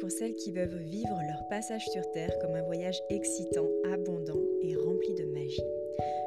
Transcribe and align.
pour 0.00 0.10
celles 0.10 0.34
qui 0.34 0.50
veulent 0.50 0.78
vivre 0.78 1.18
leur 1.26 1.46
passage 1.50 1.86
sur 1.88 2.10
Terre 2.12 2.32
comme 2.40 2.54
un 2.54 2.62
voyage 2.62 3.02
excitant, 3.10 3.68
abondant 3.92 4.40
et 4.62 4.74
rempli 4.74 5.14
de 5.14 5.24
magie. 5.24 5.62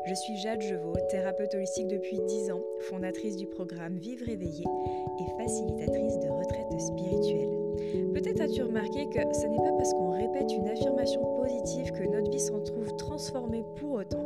Je 0.05 0.13
suis 0.13 0.37
Jade 0.37 0.61
Jevaux, 0.61 0.95
thérapeute 1.09 1.55
holistique 1.55 1.87
depuis 1.87 2.19
10 2.19 2.51
ans, 2.51 2.61
fondatrice 2.81 3.37
du 3.37 3.47
programme 3.47 3.97
Vivre 3.97 4.29
éveillé 4.29 4.63
et 4.63 5.41
facilitatrice 5.41 6.19
de 6.19 6.29
retraite 6.29 6.79
spirituelle. 6.79 8.13
Peut-être 8.13 8.41
as-tu 8.41 8.61
remarqué 8.61 9.07
que 9.09 9.33
ce 9.33 9.47
n'est 9.47 9.57
pas 9.57 9.73
parce 9.75 9.93
qu'on 9.93 10.11
répète 10.11 10.53
une 10.53 10.67
affirmation 10.67 11.21
positive 11.37 11.91
que 11.93 12.03
notre 12.03 12.29
vie 12.29 12.39
s'en 12.39 12.61
trouve 12.61 12.95
transformée 12.97 13.65
pour 13.77 13.93
autant, 13.93 14.25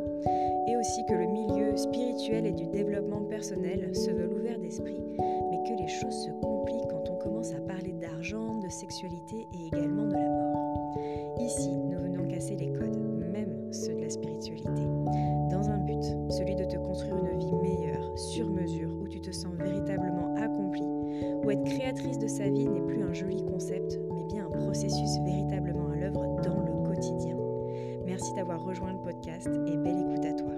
et 0.68 0.76
aussi 0.76 1.06
que 1.06 1.14
le 1.14 1.26
milieu 1.26 1.76
spirituel 1.76 2.46
et 2.46 2.52
du 2.52 2.66
développement 2.66 3.22
personnel 3.22 3.94
se 3.94 4.10
veut 4.10 4.28
ouvert 4.28 4.58
d'esprit, 4.58 5.00
mais 5.18 5.62
que 5.68 5.80
les 5.80 5.88
choses 5.88 6.24
se 6.24 6.30
compliquent 6.42 6.90
quand 6.90 7.05
commence 7.26 7.52
à 7.52 7.60
parler 7.60 7.92
d'argent, 7.92 8.60
de 8.60 8.68
sexualité 8.68 9.48
et 9.52 9.66
également 9.66 10.06
de 10.06 10.12
la 10.12 10.28
mort. 10.28 10.96
Ici, 11.40 11.70
nous 11.70 11.98
venons 11.98 12.28
casser 12.28 12.54
les 12.54 12.72
codes, 12.72 12.96
même 13.32 13.72
ceux 13.72 13.94
de 13.94 14.02
la 14.02 14.10
spiritualité, 14.10 14.70
dans 15.50 15.68
un 15.68 15.78
but, 15.78 16.02
celui 16.30 16.54
de 16.54 16.64
te 16.64 16.76
construire 16.76 17.24
une 17.32 17.38
vie 17.38 17.54
meilleure, 17.54 18.16
sur 18.16 18.48
mesure, 18.48 18.90
où 19.02 19.08
tu 19.08 19.20
te 19.20 19.32
sens 19.32 19.52
véritablement 19.58 20.34
accompli, 20.36 20.86
où 21.44 21.50
être 21.50 21.64
créatrice 21.64 22.18
de 22.18 22.28
sa 22.28 22.48
vie 22.48 22.68
n'est 22.68 22.86
plus 22.86 23.02
un 23.02 23.12
joli 23.12 23.42
concept, 23.44 23.98
mais 24.14 24.24
bien 24.32 24.46
un 24.46 24.50
processus 24.50 25.18
véritablement 25.24 25.90
à 25.90 25.96
l'œuvre 25.96 26.40
dans 26.42 26.60
le 26.60 26.88
quotidien. 26.88 27.36
Merci 28.06 28.32
d'avoir 28.34 28.64
rejoint 28.64 28.92
le 28.92 29.02
podcast 29.02 29.48
et 29.48 29.76
belle 29.76 29.98
écoute 29.98 30.24
à 30.24 30.32
toi. 30.32 30.52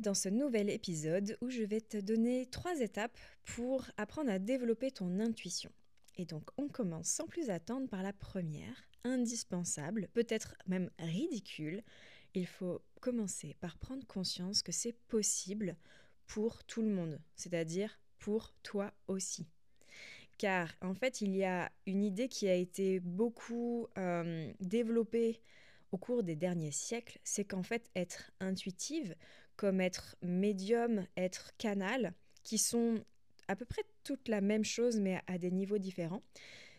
Dans 0.00 0.14
ce 0.14 0.30
nouvel 0.30 0.70
épisode 0.70 1.36
où 1.42 1.50
je 1.50 1.62
vais 1.62 1.82
te 1.82 1.98
donner 1.98 2.46
trois 2.46 2.80
étapes 2.80 3.18
pour 3.44 3.84
apprendre 3.98 4.30
à 4.30 4.38
développer 4.38 4.90
ton 4.90 5.20
intuition. 5.20 5.70
Et 6.16 6.24
donc 6.24 6.48
on 6.56 6.68
commence 6.68 7.08
sans 7.08 7.26
plus 7.26 7.50
attendre 7.50 7.86
par 7.86 8.02
la 8.02 8.14
première, 8.14 8.88
indispensable, 9.04 10.08
peut-être 10.14 10.56
même 10.66 10.88
ridicule. 10.98 11.82
Il 12.32 12.46
faut 12.46 12.80
commencer 13.02 13.54
par 13.60 13.76
prendre 13.76 14.06
conscience 14.06 14.62
que 14.62 14.72
c'est 14.72 14.94
possible 15.08 15.76
pour 16.26 16.64
tout 16.64 16.80
le 16.80 16.88
monde, 16.88 17.20
c'est-à-dire 17.36 18.00
pour 18.20 18.54
toi 18.62 18.94
aussi. 19.06 19.46
Car 20.38 20.70
en 20.80 20.94
fait, 20.94 21.20
il 21.20 21.36
y 21.36 21.44
a 21.44 21.70
une 21.84 22.02
idée 22.02 22.28
qui 22.28 22.48
a 22.48 22.54
été 22.54 23.00
beaucoup 23.00 23.86
euh, 23.98 24.50
développée 24.60 25.42
au 25.92 25.98
cours 25.98 26.22
des 26.22 26.36
derniers 26.36 26.70
siècles, 26.70 27.18
c'est 27.24 27.44
qu'en 27.44 27.62
fait, 27.62 27.90
être 27.96 28.30
intuitive, 28.40 29.14
comme 29.60 29.82
être 29.82 30.16
médium, 30.22 31.04
être 31.18 31.50
canal, 31.58 32.14
qui 32.44 32.56
sont 32.56 33.04
à 33.46 33.54
peu 33.54 33.66
près 33.66 33.82
toute 34.04 34.26
la 34.28 34.40
même 34.40 34.64
chose 34.64 34.98
mais 34.98 35.20
à 35.26 35.36
des 35.36 35.50
niveaux 35.50 35.76
différents, 35.76 36.22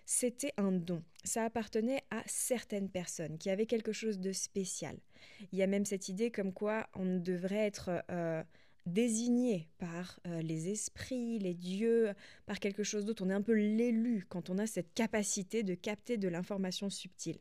c'était 0.08 0.52
un 0.58 0.72
don. 0.72 1.04
Ça 1.24 1.46
appartenait 1.46 2.02
à 2.10 2.24
certaines 2.26 2.90
personnes 2.90 3.38
qui 3.38 3.52
avaient 3.52 3.68
quelque 3.68 3.92
chose 3.92 4.20
de 4.20 4.32
spécial. 4.32 4.98
Il 5.52 5.60
y 5.60 5.62
a 5.62 5.68
même 5.68 5.86
cette 5.86 6.10
idée 6.10 6.32
comme 6.32 6.54
quoi 6.54 6.90
on 6.96 7.20
devrait 7.20 7.68
être 7.68 8.04
euh, 8.10 8.42
désigné 8.88 9.70
par 9.78 10.20
euh, 10.26 10.42
les 10.42 10.70
esprits, 10.70 11.38
les 11.38 11.54
dieux, 11.54 12.16
par 12.48 12.60
quelque 12.60 12.82
chose 12.82 13.06
d'autre. 13.06 13.24
On 13.24 13.30
est 13.30 13.34
un 13.34 13.44
peu 13.44 13.54
l'élu 13.54 14.26
quand 14.28 14.50
on 14.50 14.58
a 14.58 14.66
cette 14.66 14.92
capacité 14.96 15.62
de 15.62 15.76
capter 15.76 16.18
de 16.18 16.28
l'information 16.28 16.90
subtile. 16.90 17.38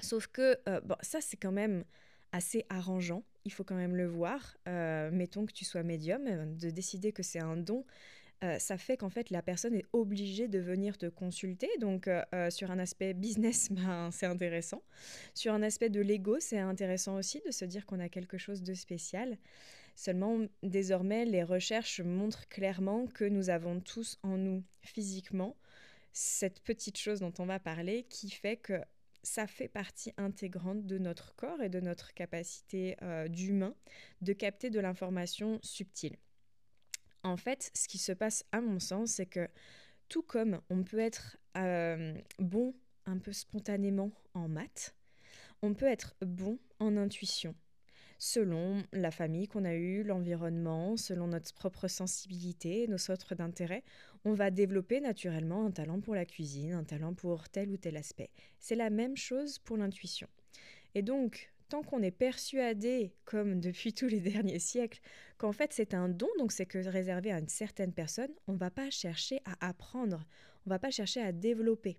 Sauf 0.00 0.26
que 0.26 0.58
euh, 0.68 0.82
bon, 0.82 0.96
ça, 1.00 1.22
c'est 1.22 1.38
quand 1.38 1.50
même 1.50 1.84
assez 2.30 2.66
arrangeant. 2.68 3.24
Il 3.44 3.52
faut 3.52 3.64
quand 3.64 3.74
même 3.74 3.96
le 3.96 4.06
voir. 4.06 4.56
Euh, 4.68 5.10
mettons 5.10 5.46
que 5.46 5.52
tu 5.52 5.64
sois 5.64 5.82
médium, 5.82 6.26
euh, 6.26 6.46
de 6.46 6.70
décider 6.70 7.12
que 7.12 7.22
c'est 7.22 7.40
un 7.40 7.56
don. 7.56 7.84
ça 8.58 8.76
fait 8.76 8.96
qu'en 8.96 9.08
fait 9.08 9.30
la 9.30 9.40
personne 9.40 9.74
est 9.74 9.86
obligée 9.92 10.48
de 10.48 10.58
venir 10.58 10.98
te 10.98 11.06
consulter. 11.06 11.68
Donc 11.78 12.10
sur 12.50 12.72
un 12.72 12.78
aspect 12.80 13.14
business, 13.14 13.68
ben, 13.70 14.10
c'est 14.10 14.26
intéressant. 14.26 14.82
Sur 15.32 15.54
un 15.54 15.62
aspect 15.62 15.90
de 15.90 16.00
l'ego, 16.00 16.40
c'est 16.40 16.58
intéressant 16.58 17.16
aussi 17.16 17.40
de 17.46 17.52
se 17.52 17.64
dire 17.64 17.86
qu'on 17.86 18.00
a 18.00 18.08
quelque 18.08 18.38
chose 18.38 18.62
de 18.64 18.74
spécial. 18.74 19.38
Seulement, 19.94 20.40
désormais, 20.62 21.24
les 21.24 21.42
recherches 21.42 22.00
montrent 22.00 22.48
clairement 22.48 23.06
que 23.06 23.24
nous 23.24 23.50
avons 23.50 23.80
tous 23.80 24.18
en 24.22 24.36
nous, 24.38 24.64
physiquement, 24.80 25.56
cette 26.12 26.60
petite 26.60 26.98
chose 26.98 27.20
dont 27.20 27.32
on 27.38 27.46
va 27.46 27.58
parler 27.58 28.04
qui 28.08 28.30
fait 28.30 28.56
que 28.56 28.80
ça 29.22 29.46
fait 29.46 29.68
partie 29.68 30.12
intégrante 30.16 30.86
de 30.86 30.98
notre 30.98 31.34
corps 31.34 31.62
et 31.62 31.68
de 31.68 31.80
notre 31.80 32.12
capacité 32.14 32.96
euh, 33.02 33.28
d'humain 33.28 33.74
de 34.20 34.32
capter 34.32 34.70
de 34.70 34.80
l'information 34.80 35.60
subtile. 35.62 36.16
En 37.22 37.36
fait, 37.36 37.70
ce 37.74 37.86
qui 37.86 37.98
se 37.98 38.12
passe 38.12 38.44
à 38.52 38.60
mon 38.60 38.80
sens, 38.80 39.12
c'est 39.12 39.26
que 39.26 39.48
tout 40.08 40.22
comme 40.22 40.60
on 40.70 40.82
peut 40.82 40.98
être 40.98 41.36
euh, 41.56 42.14
bon 42.38 42.74
un 43.06 43.18
peu 43.18 43.32
spontanément 43.32 44.10
en 44.34 44.48
maths, 44.48 44.94
on 45.62 45.74
peut 45.74 45.86
être 45.86 46.16
bon 46.20 46.58
en 46.80 46.96
intuition 46.96 47.54
selon 48.22 48.84
la 48.92 49.10
famille 49.10 49.48
qu'on 49.48 49.64
a 49.64 49.74
eue, 49.74 50.04
l'environnement, 50.04 50.96
selon 50.96 51.26
notre 51.26 51.52
propre 51.54 51.88
sensibilité, 51.88 52.86
nos 52.86 52.96
centres 52.96 53.34
d'intérêt, 53.34 53.82
on 54.24 54.32
va 54.32 54.52
développer 54.52 55.00
naturellement 55.00 55.66
un 55.66 55.72
talent 55.72 56.00
pour 56.00 56.14
la 56.14 56.24
cuisine, 56.24 56.74
un 56.74 56.84
talent 56.84 57.14
pour 57.14 57.48
tel 57.48 57.68
ou 57.70 57.76
tel 57.76 57.96
aspect. 57.96 58.30
C'est 58.60 58.76
la 58.76 58.90
même 58.90 59.16
chose 59.16 59.58
pour 59.58 59.76
l'intuition. 59.76 60.28
Et 60.94 61.02
donc, 61.02 61.52
tant 61.68 61.82
qu'on 61.82 62.00
est 62.00 62.12
persuadé, 62.12 63.12
comme 63.24 63.58
depuis 63.58 63.92
tous 63.92 64.06
les 64.06 64.20
derniers 64.20 64.60
siècles, 64.60 65.00
qu'en 65.36 65.50
fait 65.50 65.72
c'est 65.72 65.92
un 65.92 66.08
don, 66.08 66.28
donc 66.38 66.52
c'est 66.52 66.64
que 66.66 66.78
réservé 66.78 67.32
à 67.32 67.40
une 67.40 67.48
certaine 67.48 67.92
personne, 67.92 68.30
on 68.46 68.52
ne 68.52 68.58
va 68.58 68.70
pas 68.70 68.88
chercher 68.90 69.40
à 69.46 69.68
apprendre, 69.68 70.24
on 70.64 70.70
ne 70.70 70.74
va 70.74 70.78
pas 70.78 70.92
chercher 70.92 71.22
à 71.22 71.32
développer. 71.32 71.98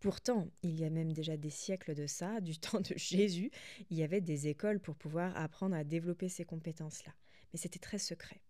Pourtant, 0.00 0.48
il 0.62 0.78
y 0.78 0.84
a 0.84 0.90
même 0.90 1.12
déjà 1.12 1.36
des 1.36 1.50
siècles 1.50 1.94
de 1.94 2.06
ça, 2.06 2.40
du 2.40 2.58
temps 2.58 2.80
de 2.80 2.94
Jésus, 2.96 3.50
il 3.90 3.96
y 3.96 4.02
avait 4.02 4.20
des 4.20 4.48
écoles 4.48 4.80
pour 4.80 4.96
pouvoir 4.96 5.36
apprendre 5.36 5.76
à 5.76 5.84
développer 5.84 6.28
ces 6.28 6.44
compétences-là. 6.44 7.12
Mais 7.52 7.58
c'était 7.58 7.78
très 7.78 7.98
secret. 7.98 8.40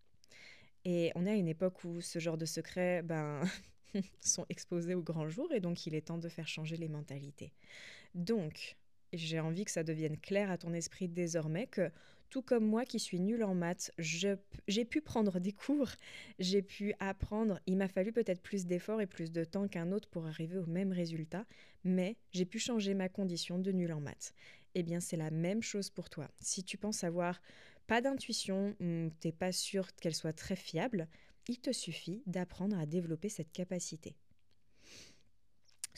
Et 0.84 1.12
on 1.14 1.26
est 1.26 1.30
à 1.30 1.34
une 1.34 1.48
époque 1.48 1.84
où 1.84 2.00
ce 2.00 2.18
genre 2.18 2.38
de 2.38 2.46
secrets 2.46 3.02
ben, 3.02 3.42
sont 4.20 4.46
exposés 4.48 4.94
au 4.94 5.02
grand 5.02 5.28
jour 5.28 5.52
et 5.52 5.60
donc 5.60 5.86
il 5.86 5.94
est 5.94 6.06
temps 6.06 6.18
de 6.18 6.28
faire 6.28 6.48
changer 6.48 6.76
les 6.76 6.88
mentalités. 6.88 7.52
Donc, 8.14 8.76
j'ai 9.12 9.40
envie 9.40 9.64
que 9.64 9.70
ça 9.70 9.82
devienne 9.82 10.18
clair 10.18 10.50
à 10.50 10.58
ton 10.58 10.72
esprit 10.72 11.08
désormais 11.08 11.66
que 11.66 11.90
tout 12.30 12.42
comme 12.42 12.64
moi 12.64 12.84
qui 12.84 12.98
suis 12.98 13.20
nulle 13.20 13.44
en 13.44 13.54
maths, 13.54 13.92
j'ai 13.98 14.84
pu 14.84 15.00
prendre 15.00 15.40
des 15.40 15.52
cours, 15.52 15.90
j'ai 16.38 16.62
pu 16.62 16.94
apprendre. 16.98 17.60
Il 17.66 17.76
m'a 17.76 17.88
fallu 17.88 18.12
peut-être 18.12 18.42
plus 18.42 18.66
d'efforts 18.66 19.00
et 19.00 19.06
plus 19.06 19.32
de 19.32 19.44
temps 19.44 19.68
qu'un 19.68 19.92
autre 19.92 20.08
pour 20.08 20.26
arriver 20.26 20.58
au 20.58 20.66
même 20.66 20.92
résultat, 20.92 21.46
mais 21.84 22.16
j'ai 22.32 22.44
pu 22.44 22.58
changer 22.58 22.94
ma 22.94 23.08
condition 23.08 23.58
de 23.58 23.72
nulle 23.72 23.92
en 23.92 24.00
maths. 24.00 24.34
Eh 24.74 24.82
bien, 24.82 25.00
c'est 25.00 25.16
la 25.16 25.30
même 25.30 25.62
chose 25.62 25.90
pour 25.90 26.10
toi. 26.10 26.28
Si 26.40 26.62
tu 26.62 26.76
penses 26.76 27.04
avoir 27.04 27.40
pas 27.86 28.00
d'intuition, 28.00 28.76
t'es 29.20 29.32
pas 29.32 29.52
sûr 29.52 29.94
qu'elle 29.96 30.14
soit 30.14 30.34
très 30.34 30.56
fiable, 30.56 31.08
il 31.48 31.58
te 31.58 31.72
suffit 31.72 32.22
d'apprendre 32.26 32.78
à 32.78 32.84
développer 32.84 33.30
cette 33.30 33.50
capacité. 33.52 34.14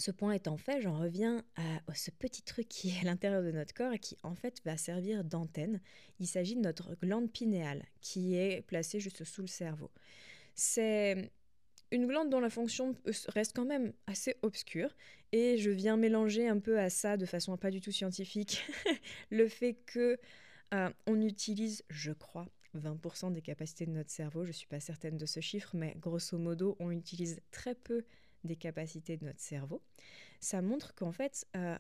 Ce 0.01 0.11
point 0.11 0.33
étant 0.33 0.57
fait, 0.57 0.81
j'en 0.81 0.99
reviens 0.99 1.45
à 1.57 1.95
ce 1.95 2.11
petit 2.11 2.41
truc 2.41 2.67
qui 2.71 2.89
est 2.89 3.01
à 3.03 3.05
l'intérieur 3.05 3.43
de 3.43 3.51
notre 3.51 3.75
corps 3.75 3.93
et 3.93 3.99
qui 3.99 4.17
en 4.23 4.35
fait 4.35 4.63
va 4.65 4.79
servir 4.79 5.25
d'antenne. 5.25 5.79
Il 6.21 6.27
s'agit 6.27 6.57
de 6.57 6.63
notre 6.63 6.95
glande 6.95 7.31
pinéale 7.31 7.85
qui 8.01 8.35
est 8.35 8.63
placée 8.63 8.99
juste 8.99 9.25
sous 9.25 9.43
le 9.43 9.47
cerveau. 9.47 9.91
C'est 10.55 11.31
une 11.91 12.07
glande 12.07 12.31
dont 12.31 12.41
la 12.41 12.49
fonction 12.49 12.97
reste 13.29 13.55
quand 13.55 13.67
même 13.67 13.93
assez 14.07 14.37
obscure 14.41 14.89
et 15.33 15.59
je 15.59 15.69
viens 15.69 15.99
mélanger 15.99 16.49
un 16.49 16.61
peu 16.61 16.81
à 16.81 16.89
ça 16.89 17.19
de 17.19 17.27
façon 17.27 17.59
pas 17.59 17.71
du 17.71 17.83
tout 17.83 17.93
scientifique 17.93 18.65
le 19.31 19.49
fait 19.49 19.75
que 19.85 20.19
euh, 20.73 20.89
on 21.07 21.21
utilise, 21.21 21.85
je 21.91 22.13
crois, 22.13 22.49
20% 22.75 23.35
des 23.35 23.43
capacités 23.43 23.85
de 23.85 23.91
notre 23.93 24.11
cerveau. 24.11 24.45
Je 24.45 24.51
ne 24.51 24.55
suis 24.55 24.67
pas 24.67 24.81
certaine 24.81 25.19
de 25.19 25.27
ce 25.27 25.41
chiffre, 25.41 25.73
mais 25.75 25.95
grosso 26.01 26.39
modo, 26.39 26.79
on 26.81 26.91
utilise 26.91 27.43
très 27.51 27.75
peu 27.75 28.03
des 28.45 28.57
capacités 28.57 29.17
de 29.17 29.25
notre 29.25 29.41
cerveau, 29.41 29.83
ça 30.41 30.63
montre 30.63 30.95
qu'en 30.95 31.13
fait, 31.13 31.47
euh, 31.57 31.79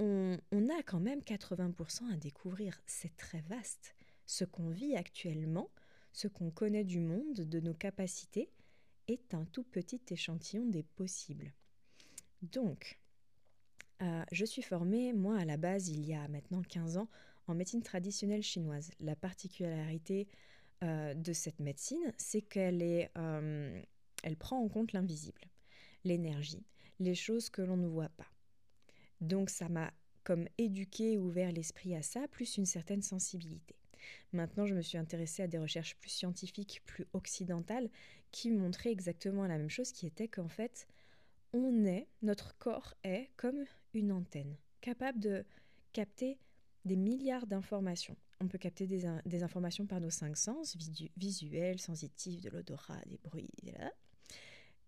on, 0.00 0.68
a 0.68 0.82
quand 0.82 1.00
même 1.00 1.20
80% 1.20 2.12
à 2.12 2.16
découvrir. 2.16 2.80
C'est 2.86 3.16
très 3.16 3.40
vaste. 3.42 3.94
Ce 4.26 4.44
qu'on 4.44 4.70
vit 4.70 4.96
actuellement, 4.96 5.70
ce 6.12 6.28
qu'on 6.28 6.50
connaît 6.50 6.84
du 6.84 7.00
monde, 7.00 7.34
de 7.34 7.60
nos 7.60 7.74
capacités, 7.74 8.50
est 9.06 9.34
un 9.34 9.44
tout 9.44 9.64
petit 9.64 10.00
échantillon 10.10 10.64
des 10.66 10.82
possibles. 10.82 11.52
Donc, 12.42 12.98
euh, 14.02 14.24
je 14.32 14.44
suis 14.44 14.62
formée, 14.62 15.12
moi, 15.12 15.38
à 15.38 15.44
la 15.44 15.56
base, 15.56 15.88
il 15.88 16.04
y 16.06 16.14
a 16.14 16.26
maintenant 16.28 16.62
15 16.62 16.96
ans, 16.96 17.08
en 17.46 17.54
médecine 17.54 17.82
traditionnelle 17.82 18.42
chinoise. 18.42 18.90
La 19.00 19.14
particularité 19.14 20.26
euh, 20.82 21.14
de 21.14 21.32
cette 21.32 21.60
médecine, 21.60 22.12
c'est 22.16 22.42
qu'elle 22.42 22.82
est, 22.82 23.10
elle 24.24 24.36
prend 24.36 24.58
en 24.58 24.68
compte 24.68 24.92
l'invisible, 24.92 25.42
l'énergie, 26.02 26.64
les 26.98 27.14
choses 27.14 27.50
que 27.50 27.62
l'on 27.62 27.76
ne 27.76 27.86
voit 27.86 28.08
pas. 28.08 28.26
Donc 29.20 29.50
ça 29.50 29.68
m'a 29.68 29.92
comme 30.24 30.48
éduqué, 30.56 31.18
ouvert 31.18 31.52
l'esprit 31.52 31.94
à 31.94 32.02
ça, 32.02 32.26
plus 32.28 32.56
une 32.56 32.64
certaine 32.64 33.02
sensibilité. 33.02 33.76
Maintenant, 34.32 34.66
je 34.66 34.74
me 34.74 34.80
suis 34.80 34.98
intéressée 34.98 35.42
à 35.42 35.46
des 35.46 35.58
recherches 35.58 35.96
plus 35.96 36.10
scientifiques, 36.10 36.82
plus 36.86 37.06
occidentales, 37.12 37.90
qui 38.30 38.50
montraient 38.50 38.90
exactement 38.90 39.46
la 39.46 39.58
même 39.58 39.70
chose, 39.70 39.92
qui 39.92 40.06
était 40.06 40.28
qu'en 40.28 40.48
fait, 40.48 40.88
on 41.52 41.84
est, 41.84 42.08
notre 42.22 42.56
corps 42.56 42.94
est 43.04 43.30
comme 43.36 43.64
une 43.92 44.12
antenne, 44.12 44.56
capable 44.80 45.20
de 45.20 45.44
capter 45.92 46.38
des 46.84 46.96
milliards 46.96 47.46
d'informations. 47.46 48.16
On 48.40 48.48
peut 48.48 48.58
capter 48.58 48.86
des, 48.86 49.42
informations 49.42 49.86
par 49.86 50.00
nos 50.00 50.10
cinq 50.10 50.36
sens, 50.36 50.76
visuels, 51.16 51.78
sensitifs, 51.78 52.40
de 52.40 52.50
l'odorat, 52.50 53.00
des 53.06 53.18
bruits, 53.18 53.50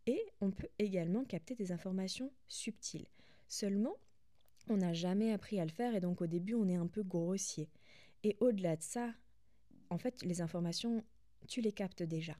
et 0.06 0.23
on 0.41 0.50
peut 0.50 0.69
également 0.79 1.25
capter 1.25 1.55
des 1.55 1.73
informations 1.73 2.32
subtiles. 2.49 3.06
Seulement, 3.49 3.97
on 4.69 4.79
n'a 4.79 4.93
jamais 4.93 5.32
appris 5.32 5.61
à 5.61 5.64
le 5.64 5.70
faire 5.70 5.94
et 5.94 6.00
donc 6.00 6.20
au 6.20 6.26
début, 6.26 6.55
on 6.55 6.69
est 6.69 6.76
un 6.76 6.87
peu 6.87 7.03
grossier. 7.03 7.69
Et 8.23 8.37
au-delà 8.41 8.76
de 8.76 8.82
ça, 8.82 9.12
en 9.91 9.99
fait, 9.99 10.23
les 10.23 10.41
informations, 10.41 11.05
tu 11.47 11.61
les 11.61 11.73
captes 11.73 12.03
déjà. 12.03 12.37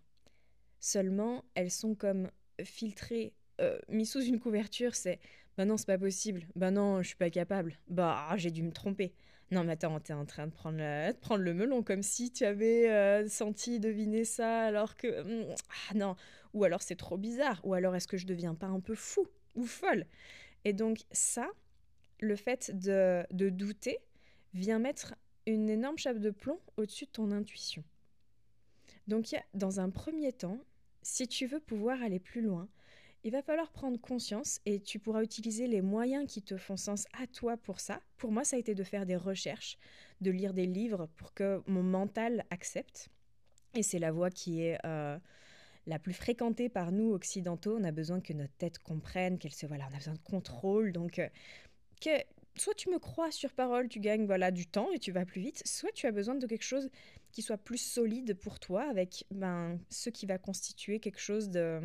Seulement, 0.81 1.45
elles 1.55 1.71
sont 1.71 1.95
comme 1.95 2.31
filtrées, 2.63 3.35
euh, 3.61 3.79
mises 3.89 4.11
sous 4.11 4.23
une 4.23 4.41
couverture, 4.41 4.95
c'est 4.95 5.21
bah 5.57 5.65
non, 5.65 5.77
c'est 5.77 5.87
pas 5.87 5.99
possible. 5.99 6.47
Bah 6.55 6.71
non, 6.71 7.03
je 7.03 7.09
suis 7.09 7.17
pas 7.17 7.31
capable. 7.31 7.79
Bah, 7.89 8.29
j'ai 8.37 8.51
dû 8.51 8.63
me 8.63 8.73
tromper. 8.73 9.15
Non, 9.53 9.63
mais 9.63 9.73
attends, 9.73 10.01
t'es 10.01 10.13
en 10.13 10.25
train 10.25 10.47
de 10.47 10.51
prendre, 10.51 11.43
le 11.43 11.55
melon 11.55 11.83
comme 11.83 12.03
si 12.03 12.33
tu 12.33 12.45
avais 12.45 12.91
euh, 12.91 13.29
senti, 13.29 13.79
deviné 13.79 14.25
ça, 14.25 14.63
alors 14.63 14.97
que. 14.97 15.23
Hmm, 15.23 15.55
ah 15.91 15.95
non. 15.95 16.17
Ou 16.53 16.65
alors 16.65 16.83
c'est 16.83 16.97
trop 16.97 17.17
bizarre. 17.17 17.61
Ou 17.65 17.75
alors 17.75 17.95
est-ce 17.95 18.09
que 18.09 18.17
je 18.17 18.27
deviens 18.27 18.55
pas 18.55 18.67
un 18.67 18.81
peu 18.81 18.95
fou 18.95 19.27
ou 19.55 19.65
folle? 19.65 20.07
Et 20.65 20.73
donc, 20.73 21.05
ça, 21.13 21.49
le 22.21 22.35
fait 22.35 22.73
de, 22.77 23.25
douter 23.51 23.99
vient 24.53 24.81
mettre 24.81 25.15
une 25.47 25.69
énorme 25.69 25.99
chape 25.99 26.19
de 26.19 26.31
plomb 26.31 26.59
au-dessus 26.77 27.05
de 27.05 27.11
ton 27.11 27.31
intuition. 27.31 27.85
Donc, 29.07 29.29
dans 29.55 29.79
un 29.79 29.91
premier 29.91 30.33
temps, 30.33 30.59
si 31.03 31.29
tu 31.29 31.47
veux 31.47 31.61
pouvoir 31.61 32.03
aller 32.03 32.19
plus 32.19 32.41
loin, 32.41 32.69
il 33.27 33.33
va 33.33 33.43
falloir 33.43 33.73
prendre 33.73 34.01
conscience 34.01 34.61
et 34.67 34.79
tu 34.79 35.01
pourras 35.01 35.25
utiliser 35.25 35.67
les 35.67 35.83
moyens 35.83 36.27
qui 36.29 36.43
te 36.43 36.57
font 36.57 36.77
sens 36.77 37.07
à 37.21 37.27
toi 37.27 37.57
pour 37.57 37.81
ça. 37.81 38.01
Pour 38.19 38.31
moi, 38.31 38.45
ça 38.45 38.55
a 38.55 38.61
été 38.61 38.77
de 38.77 38.85
faire 38.85 39.05
des 39.05 39.17
recherches, 39.17 39.79
de 40.21 40.31
lire 40.31 40.55
des 40.55 40.65
livres 40.65 41.09
pour 41.17 41.35
que 41.35 41.61
mon 41.67 41.83
mental 41.83 42.45
accepte. 42.51 43.09
Et 43.75 43.83
c'est 43.83 43.99
la 43.99 44.13
voie 44.13 44.31
qui 44.31 44.63
est 44.63 44.79
euh, 44.87 45.19
la 45.87 45.99
plus 45.99 46.13
fréquentée 46.13 46.69
par 46.69 46.93
nous 46.93 47.15
occidentaux. 47.15 47.77
On 47.77 47.83
a 47.83 47.91
besoin 47.91 48.21
que 48.21 48.33
notre 48.33 48.55
tête 48.59 48.79
comprenne, 48.79 49.41
qu'elle 49.41 49.55
se 49.55 49.67
voilà, 49.67 49.89
on 49.91 49.95
a 49.95 49.99
besoin 49.99 50.15
de 50.15 50.21
contrôle. 50.21 50.93
Donc, 50.93 51.19
euh, 51.19 51.29
que 52.01 52.11
soit 52.55 52.75
tu 52.75 52.91
me 52.91 53.01
crois 53.01 53.33
sur 53.33 53.53
parole, 53.55 53.89
tu 53.89 53.99
gagnes 53.99 54.27
voilà 54.27 54.53
du 54.53 54.69
temps 54.69 54.93
et 54.93 55.01
tu 55.01 55.11
vas 55.11 55.27
plus 55.27 55.41
vite, 55.41 55.67
soit 55.67 55.91
tu 55.91 56.07
as 56.07 56.13
besoin 56.13 56.37
de 56.37 56.47
quelque 56.47 56.63
chose 56.63 56.89
qui 57.33 57.43
soit 57.43 57.59
plus 57.59 57.79
solide 57.79 58.35
pour 58.35 58.61
toi, 58.61 58.89
avec 58.89 59.25
ben, 59.33 59.81
ce 59.91 60.11
qui 60.11 60.27
va 60.27 60.39
constituer 60.39 61.01
quelque 61.01 61.19
chose 61.19 61.51
de 61.51 61.81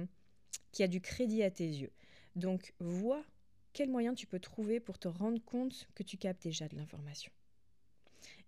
qui 0.72 0.84
a 0.84 0.88
du 0.88 1.02
crédit 1.02 1.44
à 1.44 1.52
tes 1.52 1.68
yeux. 1.68 1.92
Donc 2.36 2.74
vois 2.80 3.24
quels 3.74 3.90
moyens 3.90 4.16
tu 4.16 4.28
peux 4.28 4.40
trouver 4.40 4.80
pour 4.80 5.00
te 5.00 5.08
rendre 5.08 5.44
compte 5.44 5.88
que 5.96 6.04
tu 6.04 6.18
captes 6.18 6.44
déjà 6.44 6.68
de 6.68 6.76
l'information. 6.76 7.32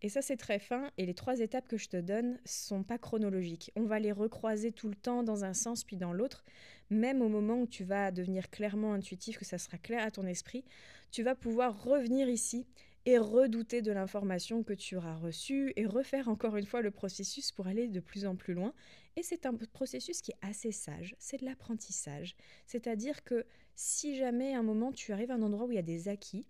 Et 0.02 0.10
ça, 0.10 0.22
c'est 0.22 0.36
très 0.36 0.60
fin. 0.60 0.92
Et 0.98 1.06
les 1.06 1.14
trois 1.14 1.40
étapes 1.40 1.68
que 1.68 1.78
je 1.78 1.88
te 1.88 1.98
donne 1.98 2.38
sont 2.46 2.84
pas 2.84 2.98
chronologiques. 2.98 3.72
On 3.78 3.84
va 3.84 4.00
les 4.00 4.12
recroiser 4.12 4.74
tout 4.74 4.90
le 4.90 4.96
temps 4.96 5.24
dans 5.24 5.46
un 5.46 5.54
sens 5.54 5.86
puis 5.86 5.96
dans 5.96 6.12
l'autre. 6.12 6.44
Même 6.90 7.22
au 7.22 7.30
moment 7.30 7.62
où 7.62 7.68
tu 7.68 7.86
vas 7.86 8.12
devenir 8.12 8.50
clairement 8.50 8.94
intuitif, 8.94 9.38
que 9.38 9.46
ça 9.46 9.58
sera 9.58 9.78
clair 9.78 10.04
à 10.04 10.12
ton 10.12 10.28
esprit, 10.28 10.66
tu 11.12 11.24
vas 11.24 11.36
pouvoir 11.36 11.84
revenir 11.84 12.28
ici 12.28 12.68
et 13.06 13.18
redouter 13.18 13.82
de 13.82 13.92
l'information 13.92 14.64
que 14.64 14.74
tu 14.74 14.96
auras 14.96 15.16
reçue 15.16 15.74
et 15.76 15.86
refaire 15.86 16.30
encore 16.30 16.56
une 16.56 16.66
fois 16.66 16.82
le 16.82 16.92
processus 16.92 17.52
pour 17.52 17.68
aller 17.68 17.88
de 17.88 18.00
plus 18.00 18.26
en 18.26 18.36
plus 18.36 18.54
loin. 18.54 18.74
Et 19.16 19.24
c'est 19.24 19.46
un 19.46 19.54
processus 19.54 20.22
qui 20.22 20.32
est 20.32 20.38
assez 20.42 20.72
sage, 20.72 21.16
c'est 21.20 21.42
de 21.42 21.46
l'apprentissage. 21.46 22.36
C'est-à-dire 22.66 23.24
que 23.24 23.46
si 23.76 24.16
jamais 24.16 24.54
à 24.54 24.60
un 24.60 24.64
moment 24.64 24.92
tu 24.92 25.12
arrives 25.12 25.32
à 25.32 25.36
un 25.36 25.42
endroit 25.42 25.66
où 25.66 25.72
il 25.72 25.76
y 25.76 25.80
a 25.80 25.84
des 25.84 26.08
acquis, 26.08 26.48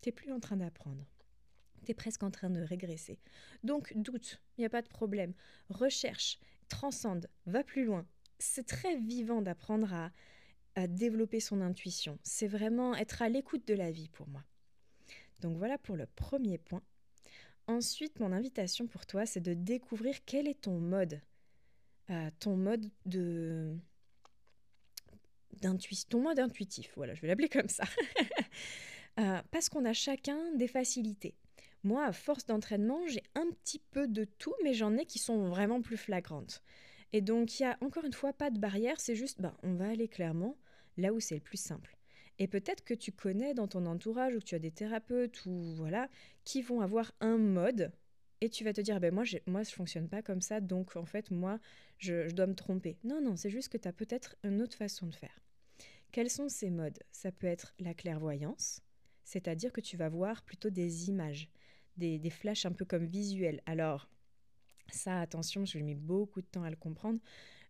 tu 0.00 0.08
n'es 0.08 0.12
plus 0.12 0.32
en 0.32 0.40
train 0.40 0.56
d'apprendre. 0.56 1.06
Tu 1.84 1.92
es 1.92 1.94
presque 1.94 2.22
en 2.22 2.30
train 2.30 2.50
de 2.50 2.60
régresser. 2.60 3.18
Donc 3.62 3.92
doute, 3.96 4.40
il 4.56 4.62
n'y 4.62 4.66
a 4.66 4.70
pas 4.70 4.82
de 4.82 4.88
problème. 4.88 5.34
Recherche, 5.68 6.38
transcende, 6.68 7.28
va 7.46 7.62
plus 7.62 7.84
loin. 7.84 8.06
C'est 8.38 8.66
très 8.66 8.96
vivant 8.96 9.40
d'apprendre 9.40 9.92
à, 9.94 10.10
à 10.74 10.88
développer 10.88 11.38
son 11.38 11.60
intuition. 11.60 12.18
C'est 12.24 12.48
vraiment 12.48 12.94
être 12.96 13.22
à 13.22 13.28
l'écoute 13.28 13.66
de 13.68 13.74
la 13.74 13.92
vie 13.92 14.08
pour 14.08 14.28
moi. 14.28 14.44
Donc 15.42 15.58
voilà 15.58 15.76
pour 15.76 15.96
le 15.96 16.06
premier 16.06 16.56
point. 16.56 16.82
Ensuite, 17.66 18.18
mon 18.20 18.32
invitation 18.32 18.86
pour 18.86 19.06
toi, 19.06 19.26
c'est 19.26 19.40
de 19.40 19.54
découvrir 19.54 20.16
quel 20.24 20.48
est 20.48 20.62
ton 20.62 20.78
mode. 20.78 21.20
Euh, 22.10 22.30
ton 22.40 22.56
mode 22.56 22.90
de 23.06 23.76
ton 26.08 26.20
mode 26.20 26.40
intuitif, 26.40 26.92
voilà, 26.96 27.14
je 27.14 27.20
vais 27.20 27.28
l'appeler 27.28 27.48
comme 27.48 27.68
ça. 27.68 27.84
Euh, 29.20 29.42
parce 29.50 29.68
qu'on 29.68 29.84
a 29.84 29.92
chacun 29.92 30.54
des 30.54 30.66
facilités. 30.66 31.34
Moi, 31.82 32.02
à 32.02 32.12
force 32.12 32.46
d'entraînement, 32.46 33.06
j'ai 33.08 33.22
un 33.34 33.44
petit 33.50 33.78
peu 33.90 34.08
de 34.08 34.24
tout, 34.24 34.54
mais 34.64 34.72
j'en 34.72 34.96
ai 34.96 35.04
qui 35.04 35.18
sont 35.18 35.50
vraiment 35.50 35.82
plus 35.82 35.98
flagrantes. 35.98 36.62
Et 37.12 37.20
donc, 37.20 37.60
il 37.60 37.64
y 37.64 37.66
a 37.66 37.76
encore 37.82 38.06
une 38.06 38.14
fois 38.14 38.32
pas 38.32 38.48
de 38.48 38.58
barrière, 38.58 38.98
c'est 39.00 39.14
juste, 39.14 39.42
ben, 39.42 39.54
on 39.62 39.74
va 39.74 39.90
aller 39.90 40.08
clairement 40.08 40.56
là 40.96 41.12
où 41.12 41.20
c'est 41.20 41.34
le 41.34 41.42
plus 41.42 41.60
simple. 41.60 41.98
Et 42.42 42.48
peut-être 42.48 42.82
que 42.82 42.92
tu 42.92 43.12
connais 43.12 43.54
dans 43.54 43.68
ton 43.68 43.86
entourage 43.86 44.34
ou 44.34 44.40
que 44.40 44.44
tu 44.44 44.56
as 44.56 44.58
des 44.58 44.72
thérapeutes 44.72 45.46
ou 45.46 45.74
voilà 45.76 46.08
qui 46.42 46.60
vont 46.60 46.80
avoir 46.80 47.12
un 47.20 47.38
mode 47.38 47.92
et 48.40 48.50
tu 48.50 48.64
vas 48.64 48.72
te 48.72 48.80
dire 48.80 48.98
ben 48.98 49.14
moi 49.14 49.22
je, 49.22 49.38
moi 49.46 49.64
fonctionne 49.64 50.08
pas 50.08 50.22
comme 50.22 50.40
ça 50.40 50.60
donc 50.60 50.96
en 50.96 51.04
fait 51.04 51.30
moi 51.30 51.60
je, 51.98 52.26
je 52.26 52.34
dois 52.34 52.48
me 52.48 52.56
tromper. 52.56 52.98
Non 53.04 53.20
non, 53.22 53.36
c'est 53.36 53.48
juste 53.48 53.68
que 53.68 53.78
tu 53.78 53.86
as 53.86 53.92
peut-être 53.92 54.34
une 54.42 54.60
autre 54.60 54.76
façon 54.76 55.06
de 55.06 55.14
faire. 55.14 55.38
Quels 56.10 56.30
sont 56.30 56.48
ces 56.48 56.70
modes? 56.70 56.98
Ça 57.12 57.30
peut 57.30 57.46
être 57.46 57.74
la 57.78 57.94
clairvoyance, 57.94 58.80
c'est-à-dire 59.22 59.72
que 59.72 59.80
tu 59.80 59.96
vas 59.96 60.08
voir 60.08 60.42
plutôt 60.42 60.70
des 60.70 61.10
images, 61.10 61.48
des, 61.96 62.18
des 62.18 62.30
flashs 62.30 62.66
un 62.66 62.72
peu 62.72 62.84
comme 62.84 63.06
visuels. 63.06 63.62
Alors 63.66 64.10
ça 64.90 65.20
attention, 65.20 65.64
j'ai 65.64 65.80
mis 65.80 65.94
beaucoup 65.94 66.40
de 66.40 66.46
temps 66.48 66.64
à 66.64 66.70
le 66.70 66.76
comprendre. 66.76 67.20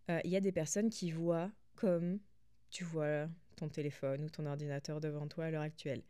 Euh, 0.09 0.19
il 0.25 0.31
y 0.31 0.37
a 0.37 0.41
des 0.41 0.51
personnes 0.51 0.89
qui 0.89 1.11
voient 1.11 1.53
comme 1.75 2.21
tu 2.71 2.85
vois 2.85 3.29
ton 3.53 3.69
téléphone 3.69 4.25
ou 4.25 4.31
ton 4.31 4.47
ordinateur 4.47 5.01
devant 5.01 5.27
toi 5.29 5.47
à 5.47 5.51
l'heure 5.51 5.63
actuelle. 5.63 6.03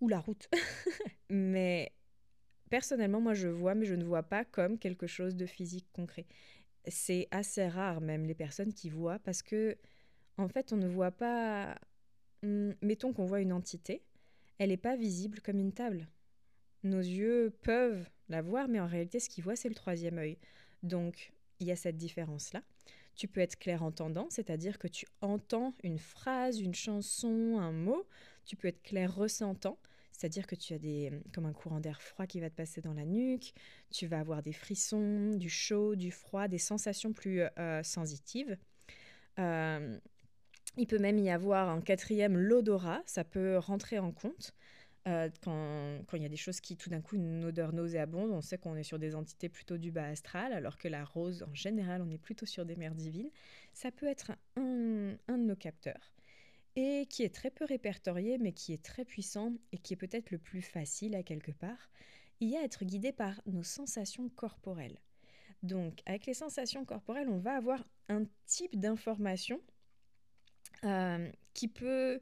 Ou 0.00 0.08
la 0.08 0.20
route. 0.20 0.48
mais 1.30 1.92
personnellement, 2.68 3.20
moi 3.20 3.34
je 3.34 3.48
vois, 3.48 3.74
mais 3.74 3.86
je 3.86 3.94
ne 3.94 4.04
vois 4.04 4.22
pas 4.22 4.44
comme 4.44 4.78
quelque 4.78 5.06
chose 5.06 5.36
de 5.36 5.46
physique 5.46 5.86
concret. 5.92 6.26
C'est 6.86 7.28
assez 7.30 7.66
rare 7.66 8.00
même 8.00 8.24
les 8.24 8.34
personnes 8.34 8.72
qui 8.72 8.88
voient 8.88 9.18
parce 9.18 9.42
que 9.42 9.76
en 10.36 10.48
fait 10.48 10.72
on 10.72 10.76
ne 10.76 10.88
voit 10.88 11.10
pas... 11.10 11.76
Hmm, 12.42 12.72
mettons 12.82 13.12
qu'on 13.12 13.26
voit 13.26 13.40
une 13.40 13.52
entité, 13.52 14.02
elle 14.58 14.68
n'est 14.70 14.76
pas 14.76 14.96
visible 14.96 15.40
comme 15.40 15.58
une 15.58 15.72
table. 15.72 16.06
Nos 16.84 17.00
yeux 17.00 17.52
peuvent 17.62 18.08
la 18.28 18.42
voir, 18.42 18.68
mais 18.68 18.78
en 18.78 18.86
réalité 18.86 19.18
ce 19.18 19.28
qu'ils 19.28 19.44
voient 19.44 19.56
c'est 19.56 19.68
le 19.68 19.74
troisième 19.74 20.18
œil. 20.18 20.38
Donc 20.82 21.32
il 21.60 21.66
y 21.66 21.72
a 21.72 21.76
cette 21.76 21.96
différence-là. 21.96 22.62
Tu 23.18 23.26
peux 23.26 23.40
être 23.40 23.58
clair 23.58 23.82
entendant, 23.82 24.28
c'est-à-dire 24.30 24.78
que 24.78 24.86
tu 24.86 25.04
entends 25.22 25.74
une 25.82 25.98
phrase, 25.98 26.60
une 26.60 26.74
chanson, 26.76 27.58
un 27.58 27.72
mot. 27.72 28.06
Tu 28.44 28.54
peux 28.54 28.68
être 28.68 28.80
clair 28.84 29.12
ressentant, 29.12 29.76
c'est-à-dire 30.12 30.46
que 30.46 30.54
tu 30.54 30.72
as 30.72 30.78
des 30.78 31.10
comme 31.34 31.44
un 31.44 31.52
courant 31.52 31.80
d'air 31.80 32.00
froid 32.00 32.28
qui 32.28 32.38
va 32.38 32.48
te 32.48 32.54
passer 32.54 32.80
dans 32.80 32.94
la 32.94 33.04
nuque. 33.04 33.54
Tu 33.90 34.06
vas 34.06 34.20
avoir 34.20 34.40
des 34.44 34.52
frissons, 34.52 35.34
du 35.34 35.48
chaud, 35.48 35.96
du 35.96 36.12
froid, 36.12 36.46
des 36.46 36.58
sensations 36.58 37.12
plus 37.12 37.40
euh, 37.40 37.82
sensitives. 37.82 38.56
Euh, 39.40 39.98
il 40.76 40.86
peut 40.86 41.00
même 41.00 41.18
y 41.18 41.28
avoir 41.28 41.70
un 41.70 41.80
quatrième, 41.80 42.36
l'odorat, 42.36 43.02
ça 43.04 43.24
peut 43.24 43.58
rentrer 43.58 43.98
en 43.98 44.12
compte. 44.12 44.54
Euh, 45.06 45.30
quand, 45.42 46.16
il 46.16 46.22
y 46.22 46.26
a 46.26 46.28
des 46.28 46.36
choses 46.36 46.60
qui, 46.60 46.76
tout 46.76 46.90
d'un 46.90 47.00
coup, 47.00 47.16
une 47.16 47.44
odeur 47.44 47.72
nauséabonde, 47.72 48.30
on 48.30 48.40
sait 48.40 48.58
qu'on 48.58 48.76
est 48.76 48.82
sur 48.82 48.98
des 48.98 49.14
entités 49.14 49.48
plutôt 49.48 49.78
du 49.78 49.90
bas 49.90 50.06
astral, 50.06 50.52
alors 50.52 50.76
que 50.76 50.88
la 50.88 51.04
rose, 51.04 51.44
en 51.44 51.54
général, 51.54 52.02
on 52.02 52.10
est 52.10 52.18
plutôt 52.18 52.46
sur 52.46 52.66
des 52.66 52.76
mers 52.76 52.94
divines. 52.94 53.30
Ça 53.72 53.90
peut 53.90 54.06
être 54.06 54.32
un, 54.56 55.16
de 55.28 55.36
nos 55.36 55.56
capteurs 55.56 56.12
et 56.76 57.06
qui 57.06 57.24
est 57.24 57.34
très 57.34 57.50
peu 57.50 57.64
répertorié, 57.64 58.38
mais 58.38 58.52
qui 58.52 58.72
est 58.72 58.82
très 58.82 59.04
puissant 59.04 59.52
et 59.72 59.78
qui 59.78 59.94
est 59.94 59.96
peut-être 59.96 60.30
le 60.30 60.38
plus 60.38 60.62
facile 60.62 61.16
à 61.16 61.24
quelque 61.24 61.50
part, 61.50 61.90
il 62.40 62.48
y 62.48 62.56
a 62.56 62.60
à 62.60 62.62
être 62.62 62.84
guidé 62.84 63.10
par 63.10 63.40
nos 63.46 63.64
sensations 63.64 64.28
corporelles. 64.28 64.98
Donc, 65.64 66.02
avec 66.06 66.26
les 66.26 66.34
sensations 66.34 66.84
corporelles, 66.84 67.28
on 67.28 67.38
va 67.38 67.56
avoir 67.56 67.84
un 68.08 68.24
type 68.46 68.78
d'information 68.78 69.60
euh, 70.84 71.28
qui 71.52 71.66
peut, 71.66 72.20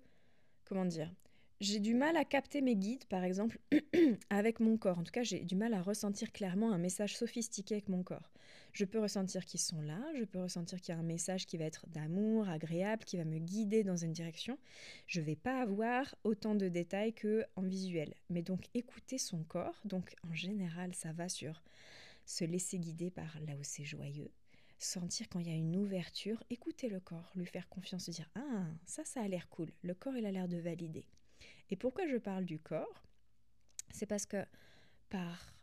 comment 0.64 0.86
dire, 0.86 1.12
j'ai 1.60 1.80
du 1.80 1.94
mal 1.94 2.16
à 2.16 2.24
capter 2.24 2.60
mes 2.60 2.76
guides, 2.76 3.06
par 3.06 3.24
exemple, 3.24 3.58
avec 4.30 4.60
mon 4.60 4.76
corps. 4.76 4.98
En 4.98 5.04
tout 5.04 5.12
cas, 5.12 5.22
j'ai 5.22 5.40
du 5.40 5.56
mal 5.56 5.72
à 5.74 5.80
ressentir 5.80 6.32
clairement 6.32 6.72
un 6.72 6.78
message 6.78 7.16
sophistiqué 7.16 7.76
avec 7.76 7.88
mon 7.88 8.02
corps. 8.02 8.30
Je 8.72 8.84
peux 8.84 9.00
ressentir 9.00 9.44
qu'ils 9.46 9.60
sont 9.60 9.80
là, 9.80 10.00
je 10.18 10.24
peux 10.24 10.38
ressentir 10.38 10.80
qu'il 10.80 10.94
y 10.94 10.96
a 10.96 11.00
un 11.00 11.04
message 11.04 11.46
qui 11.46 11.56
va 11.56 11.64
être 11.64 11.86
d'amour, 11.88 12.48
agréable, 12.48 13.04
qui 13.04 13.16
va 13.16 13.24
me 13.24 13.38
guider 13.38 13.84
dans 13.84 13.96
une 13.96 14.12
direction. 14.12 14.58
Je 15.06 15.20
ne 15.20 15.24
vais 15.24 15.36
pas 15.36 15.62
avoir 15.62 16.14
autant 16.24 16.54
de 16.54 16.68
détails 16.68 17.14
que 17.14 17.44
en 17.56 17.62
visuel. 17.62 18.12
Mais 18.28 18.42
donc 18.42 18.66
écouter 18.74 19.16
son 19.16 19.42
corps, 19.44 19.80
donc 19.86 20.14
en 20.28 20.34
général, 20.34 20.94
ça 20.94 21.12
va 21.12 21.30
sur 21.30 21.62
se 22.26 22.44
laisser 22.44 22.78
guider 22.78 23.10
par 23.10 23.40
là 23.46 23.54
où 23.58 23.62
c'est 23.62 23.84
joyeux, 23.84 24.30
sentir 24.78 25.28
quand 25.30 25.38
il 25.38 25.46
y 25.46 25.52
a 25.52 25.56
une 25.56 25.76
ouverture, 25.76 26.42
écouter 26.50 26.88
le 26.88 27.00
corps, 27.00 27.32
lui 27.34 27.46
faire 27.46 27.68
confiance, 27.68 28.04
se 28.04 28.10
dire 28.10 28.28
Ah, 28.34 28.66
ça, 28.84 29.04
ça 29.04 29.22
a 29.22 29.28
l'air 29.28 29.48
cool, 29.48 29.72
le 29.82 29.94
corps, 29.94 30.16
il 30.16 30.26
a 30.26 30.32
l'air 30.32 30.48
de 30.48 30.58
valider. 30.58 31.06
Et 31.70 31.76
pourquoi 31.76 32.06
je 32.06 32.16
parle 32.16 32.44
du 32.44 32.58
corps? 32.58 33.02
C'est 33.90 34.06
parce 34.06 34.26
que 34.26 34.44
par 35.08 35.56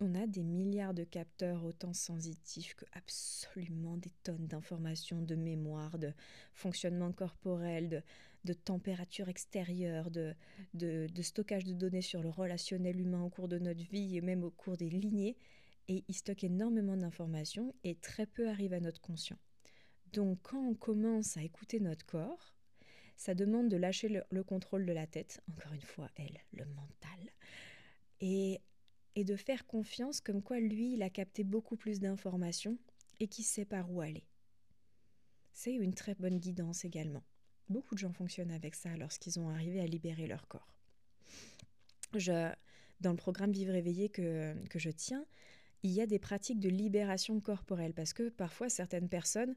on 0.00 0.14
a 0.14 0.26
des 0.26 0.42
milliards 0.42 0.94
de 0.94 1.04
capteurs 1.04 1.64
autant 1.64 1.92
sensitifs 1.92 2.74
que 2.74 2.86
absolument 2.92 3.98
des 3.98 4.10
tonnes 4.22 4.46
d'informations, 4.46 5.20
de 5.20 5.34
mémoire, 5.34 5.98
de 5.98 6.12
fonctionnement 6.54 7.12
corporel, 7.12 8.02
de, 8.44 8.52
température 8.54 9.28
extérieure, 9.28 10.10
de, 10.10 10.34
de, 10.72 11.22
stockage 11.22 11.64
de 11.64 11.74
données 11.74 12.00
sur 12.00 12.22
le 12.22 12.30
relationnel 12.30 12.98
humain 12.98 13.22
au 13.22 13.28
cours 13.28 13.48
de 13.48 13.58
notre 13.58 13.82
vie 13.82 14.16
et 14.16 14.22
même 14.22 14.42
au 14.42 14.50
cours 14.50 14.78
des 14.78 14.88
lignées. 14.88 15.36
Et 15.88 16.04
il 16.08 16.14
stocke 16.14 16.44
énormément 16.44 16.96
d'informations 16.96 17.74
et 17.84 17.96
très 17.96 18.24
peu 18.24 18.48
arrive 18.48 18.72
à 18.72 18.80
notre 18.80 19.00
conscient. 19.02 19.38
Donc 20.12 20.38
quand 20.42 20.66
on 20.66 20.74
commence 20.74 21.36
à 21.36 21.42
écouter 21.42 21.78
notre 21.78 22.06
corps, 22.06 22.54
ça 23.20 23.34
demande 23.34 23.68
de 23.68 23.76
lâcher 23.76 24.08
le, 24.08 24.24
le 24.30 24.42
contrôle 24.42 24.86
de 24.86 24.92
la 24.92 25.06
tête, 25.06 25.42
encore 25.50 25.74
une 25.74 25.82
fois, 25.82 26.08
elle, 26.16 26.40
le 26.52 26.64
mental, 26.64 27.32
et 28.22 28.62
et 29.16 29.24
de 29.24 29.36
faire 29.36 29.66
confiance 29.66 30.20
comme 30.20 30.40
quoi 30.40 30.60
lui, 30.60 30.94
il 30.94 31.02
a 31.02 31.10
capté 31.10 31.44
beaucoup 31.44 31.76
plus 31.76 32.00
d'informations 32.00 32.78
et 33.18 33.26
qu'il 33.26 33.44
sait 33.44 33.64
par 33.64 33.90
où 33.90 34.00
aller. 34.00 34.24
C'est 35.52 35.74
une 35.74 35.92
très 35.92 36.14
bonne 36.14 36.38
guidance 36.38 36.84
également. 36.84 37.24
Beaucoup 37.68 37.94
de 37.94 37.98
gens 37.98 38.12
fonctionnent 38.12 38.52
avec 38.52 38.74
ça 38.76 38.96
lorsqu'ils 38.96 39.38
ont 39.38 39.50
arrivé 39.50 39.80
à 39.80 39.86
libérer 39.86 40.26
leur 40.26 40.46
corps. 40.48 40.74
Je, 42.14 42.50
dans 43.00 43.10
le 43.10 43.16
programme 43.16 43.52
Vivre 43.52 43.74
éveillé 43.74 44.08
que, 44.08 44.54
que 44.68 44.78
je 44.78 44.90
tiens, 44.90 45.26
il 45.82 45.90
y 45.90 46.00
a 46.00 46.06
des 46.06 46.20
pratiques 46.20 46.60
de 46.60 46.68
libération 46.68 47.40
corporelle 47.40 47.92
parce 47.92 48.12
que 48.12 48.28
parfois 48.28 48.70
certaines 48.70 49.08
personnes 49.08 49.56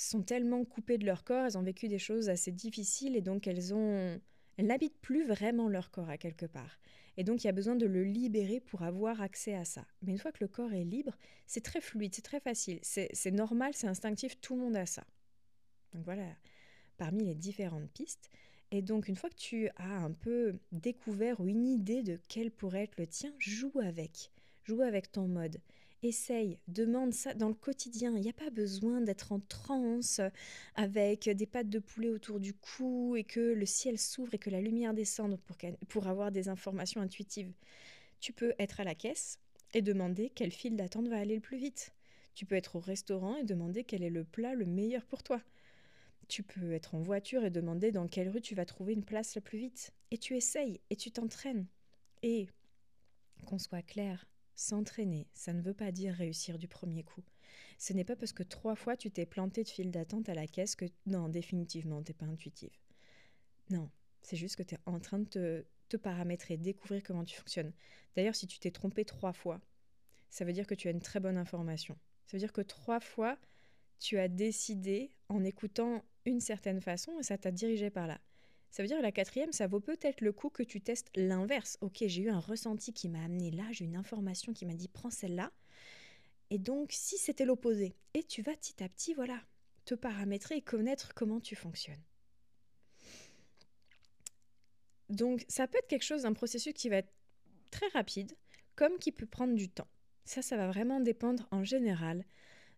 sont 0.00 0.22
tellement 0.22 0.64
coupées 0.64 0.98
de 0.98 1.06
leur 1.06 1.24
corps, 1.24 1.46
elles 1.46 1.58
ont 1.58 1.62
vécu 1.62 1.88
des 1.88 1.98
choses 1.98 2.28
assez 2.28 2.52
difficiles 2.52 3.16
et 3.16 3.20
donc 3.20 3.46
elles 3.46 3.74
ont 3.74 4.20
elles 4.58 4.66
n'habitent 4.66 5.00
plus 5.00 5.24
vraiment 5.24 5.68
leur 5.68 5.90
corps 5.90 6.10
à 6.10 6.18
quelque 6.18 6.44
part. 6.44 6.80
Et 7.16 7.24
donc, 7.24 7.42
il 7.42 7.46
y 7.46 7.50
a 7.50 7.52
besoin 7.52 7.76
de 7.76 7.86
le 7.86 8.02
libérer 8.02 8.60
pour 8.60 8.82
avoir 8.82 9.22
accès 9.22 9.54
à 9.54 9.64
ça. 9.64 9.86
Mais 10.02 10.12
une 10.12 10.18
fois 10.18 10.32
que 10.32 10.42
le 10.42 10.48
corps 10.48 10.72
est 10.72 10.84
libre, 10.84 11.16
c'est 11.46 11.62
très 11.62 11.80
fluide, 11.80 12.14
c'est 12.14 12.22
très 12.22 12.40
facile. 12.40 12.80
C'est 12.82 13.30
normal, 13.30 13.72
c'est 13.74 13.86
instinctif, 13.86 14.40
tout 14.40 14.56
le 14.56 14.62
monde 14.62 14.76
a 14.76 14.84
ça. 14.84 15.04
Donc 15.94 16.04
voilà, 16.04 16.24
parmi 16.96 17.24
les 17.24 17.36
différentes 17.36 17.88
pistes. 17.92 18.30
Et 18.72 18.82
donc, 18.82 19.06
une 19.06 19.16
fois 19.16 19.30
que 19.30 19.36
tu 19.36 19.68
as 19.76 19.96
un 19.98 20.12
peu 20.12 20.58
découvert 20.72 21.40
ou 21.40 21.46
une 21.46 21.66
idée 21.66 22.02
de 22.02 22.18
quel 22.28 22.50
pourrait 22.50 22.82
être 22.82 22.98
le 22.98 23.06
tien, 23.06 23.32
joue 23.38 23.78
avec. 23.80 24.32
Joue 24.64 24.82
avec 24.82 25.12
ton 25.12 25.28
mode. 25.28 25.60
Essaye, 26.04 26.60
demande 26.68 27.12
ça 27.12 27.34
dans 27.34 27.48
le 27.48 27.54
quotidien. 27.54 28.14
Il 28.14 28.22
n'y 28.22 28.30
a 28.30 28.32
pas 28.34 28.50
besoin 28.50 29.00
d'être 29.00 29.32
en 29.32 29.40
transe 29.40 30.20
avec 30.76 31.28
des 31.28 31.46
pattes 31.46 31.68
de 31.68 31.80
poulet 31.80 32.08
autour 32.08 32.38
du 32.38 32.54
cou 32.54 33.16
et 33.16 33.24
que 33.24 33.40
le 33.40 33.66
ciel 33.66 33.98
s'ouvre 33.98 34.34
et 34.34 34.38
que 34.38 34.50
la 34.50 34.60
lumière 34.60 34.94
descende 34.94 35.40
pour, 35.88 36.06
avoir 36.06 36.30
des 36.30 36.48
informations 36.48 37.00
intuitives. 37.00 37.52
Tu 38.20 38.32
peux 38.32 38.54
être 38.60 38.78
à 38.78 38.84
la 38.84 38.94
caisse 38.94 39.40
et 39.74 39.82
demander 39.82 40.30
quel 40.30 40.52
fil 40.52 40.76
d'attente 40.76 41.08
va 41.08 41.18
aller 41.18 41.34
le 41.34 41.40
plus 41.40 41.58
vite. 41.58 41.92
Tu 42.34 42.46
peux 42.46 42.54
être 42.54 42.76
au 42.76 42.80
restaurant 42.80 43.36
et 43.36 43.44
demander 43.44 43.82
quel 43.82 44.04
est 44.04 44.10
le 44.10 44.22
plat 44.22 44.54
le 44.54 44.66
meilleur 44.66 45.04
pour 45.04 45.24
toi. 45.24 45.42
Tu 46.28 46.44
peux 46.44 46.72
être 46.74 46.94
en 46.94 47.00
voiture 47.00 47.44
et 47.44 47.50
demander 47.50 47.90
dans 47.90 48.06
quelle 48.06 48.28
rue 48.28 48.40
tu 48.40 48.54
vas 48.54 48.66
trouver 48.66 48.92
une 48.92 49.04
place 49.04 49.34
la 49.34 49.40
plus 49.40 49.58
vite. 49.58 49.92
Et 50.12 50.18
tu 50.18 50.36
essayes 50.36 50.80
et 50.90 50.96
tu 50.96 51.10
t'entraînes. 51.10 51.66
Et 52.22 52.48
qu'on 53.46 53.58
soit 53.58 53.82
clair, 53.82 54.28
S'entraîner, 54.58 55.28
ça 55.34 55.52
ne 55.52 55.62
veut 55.62 55.72
pas 55.72 55.92
dire 55.92 56.12
réussir 56.12 56.58
du 56.58 56.66
premier 56.66 57.04
coup. 57.04 57.22
Ce 57.78 57.92
n'est 57.92 58.02
pas 58.02 58.16
parce 58.16 58.32
que 58.32 58.42
trois 58.42 58.74
fois 58.74 58.96
tu 58.96 59.08
t'es 59.08 59.24
planté 59.24 59.62
de 59.62 59.68
file 59.68 59.92
d'attente 59.92 60.28
à 60.28 60.34
la 60.34 60.48
caisse 60.48 60.74
que 60.74 60.86
non, 61.06 61.28
définitivement, 61.28 62.02
t'es 62.02 62.12
pas 62.12 62.26
intuitive. 62.26 62.76
Non, 63.70 63.88
c'est 64.20 64.36
juste 64.36 64.56
que 64.56 64.64
tu 64.64 64.74
es 64.74 64.78
en 64.84 64.98
train 64.98 65.20
de 65.20 65.28
te, 65.28 65.64
te 65.88 65.96
paramétrer, 65.96 66.56
découvrir 66.56 67.04
comment 67.04 67.24
tu 67.24 67.36
fonctionnes. 67.36 67.72
D'ailleurs, 68.16 68.34
si 68.34 68.48
tu 68.48 68.58
t'es 68.58 68.72
trompé 68.72 69.04
trois 69.04 69.32
fois, 69.32 69.60
ça 70.28 70.44
veut 70.44 70.52
dire 70.52 70.66
que 70.66 70.74
tu 70.74 70.88
as 70.88 70.90
une 70.90 70.98
très 70.98 71.20
bonne 71.20 71.38
information. 71.38 71.96
Ça 72.26 72.36
veut 72.36 72.40
dire 72.40 72.52
que 72.52 72.60
trois 72.60 72.98
fois, 72.98 73.38
tu 74.00 74.18
as 74.18 74.26
décidé 74.26 75.12
en 75.28 75.44
écoutant 75.44 76.04
une 76.24 76.40
certaine 76.40 76.80
façon 76.80 77.16
et 77.20 77.22
ça 77.22 77.38
t'a 77.38 77.52
dirigé 77.52 77.90
par 77.90 78.08
là. 78.08 78.20
Ça 78.70 78.82
veut 78.82 78.86
dire 78.86 79.00
la 79.00 79.12
quatrième, 79.12 79.52
ça 79.52 79.66
vaut 79.66 79.80
peut-être 79.80 80.20
le 80.20 80.32
coup 80.32 80.50
que 80.50 80.62
tu 80.62 80.80
testes 80.80 81.10
l'inverse. 81.14 81.78
Ok, 81.80 82.04
j'ai 82.06 82.22
eu 82.22 82.30
un 82.30 82.40
ressenti 82.40 82.92
qui 82.92 83.08
m'a 83.08 83.24
amené 83.24 83.50
là, 83.50 83.64
j'ai 83.70 83.84
une 83.84 83.96
information 83.96 84.52
qui 84.52 84.66
m'a 84.66 84.74
dit 84.74 84.88
prends 84.88 85.10
celle-là. 85.10 85.52
Et 86.50 86.58
donc, 86.58 86.90
si 86.92 87.18
c'était 87.18 87.44
l'opposé, 87.44 87.94
et 88.14 88.22
tu 88.22 88.42
vas 88.42 88.54
petit 88.54 88.82
à 88.82 88.88
petit, 88.88 89.14
voilà, 89.14 89.40
te 89.84 89.94
paramétrer 89.94 90.56
et 90.56 90.62
connaître 90.62 91.14
comment 91.14 91.40
tu 91.40 91.56
fonctionnes. 91.56 92.02
Donc, 95.08 95.44
ça 95.48 95.66
peut 95.66 95.78
être 95.78 95.88
quelque 95.88 96.04
chose, 96.04 96.26
un 96.26 96.32
processus 96.32 96.74
qui 96.74 96.88
va 96.88 96.96
être 96.96 97.12
très 97.70 97.88
rapide, 97.88 98.32
comme 98.76 98.98
qui 98.98 99.12
peut 99.12 99.26
prendre 99.26 99.54
du 99.54 99.68
temps. 99.68 99.88
Ça, 100.24 100.42
ça 100.42 100.56
va 100.56 100.68
vraiment 100.68 101.00
dépendre 101.00 101.48
en 101.50 101.64
général 101.64 102.24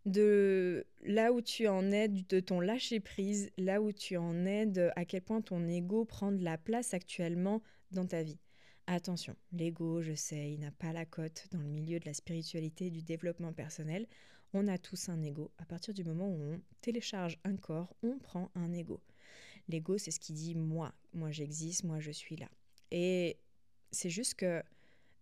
de 0.07 0.87
là 1.03 1.33
où 1.33 1.41
tu 1.41 1.69
en 1.69 1.91
es, 1.93 2.09
de 2.09 2.41
ton 2.41 2.61
lâcher-prise, 2.61 3.51
là 3.57 3.83
où 3.83 3.93
tu 3.93 4.17
en 4.17 4.47
es, 4.47 4.67
de 4.67 4.91
à 4.97 5.05
quel 5.05 5.23
point 5.23 5.41
ton 5.41 5.69
ego 5.69 6.05
prend 6.05 6.33
de 6.33 6.43
la 6.43 6.59
place 6.59 6.95
actuellement 6.95 7.63
dans 7.91 8.07
ta 8.07 8.23
vie. 8.23 8.39
Attention, 8.87 9.37
l'ego, 9.53 10.03
je 10.03 10.15
sais, 10.15 10.53
il 10.53 10.61
n'a 10.61 10.73
pas 10.73 10.93
la 10.93 11.05
cote 11.05 11.47
dans 11.53 11.61
le 11.61 11.69
milieu 11.69 12.01
de 12.01 12.07
la 12.07 12.15
spiritualité 12.15 12.87
et 12.87 12.91
du 12.91 13.03
développement 13.03 13.53
personnel. 13.53 14.07
On 14.53 14.67
a 14.67 14.79
tous 14.79 15.09
un 15.09 15.23
ego. 15.23 15.53
À 15.59 15.65
partir 15.65 15.95
du 15.95 16.03
moment 16.03 16.29
où 16.29 16.55
on 16.55 16.61
télécharge 16.81 17.39
un 17.45 17.57
corps, 17.57 17.95
on 18.03 18.19
prend 18.19 18.51
un 18.57 18.73
ego. 18.73 19.01
L'ego, 19.69 19.97
c'est 19.97 20.11
ce 20.11 20.19
qui 20.19 20.33
dit 20.33 20.57
moi, 20.57 20.93
moi 21.13 21.31
j'existe, 21.31 21.85
moi 21.85 22.01
je 22.01 22.11
suis 22.11 22.37
là. 22.37 22.49
Et 22.91 23.39
c'est 23.93 24.11
juste 24.11 24.35
que 24.35 24.63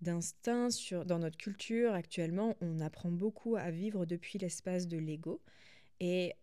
d'instinct 0.00 0.70
sur, 0.70 1.04
dans 1.04 1.18
notre 1.18 1.36
culture 1.36 1.92
actuellement, 1.92 2.56
on 2.60 2.80
apprend 2.80 3.10
beaucoup 3.10 3.56
à 3.56 3.70
vivre 3.70 4.06
depuis 4.06 4.38
l'espace 4.38 4.86
de 4.86 4.98
l'ego 4.98 5.40
et 6.00 6.34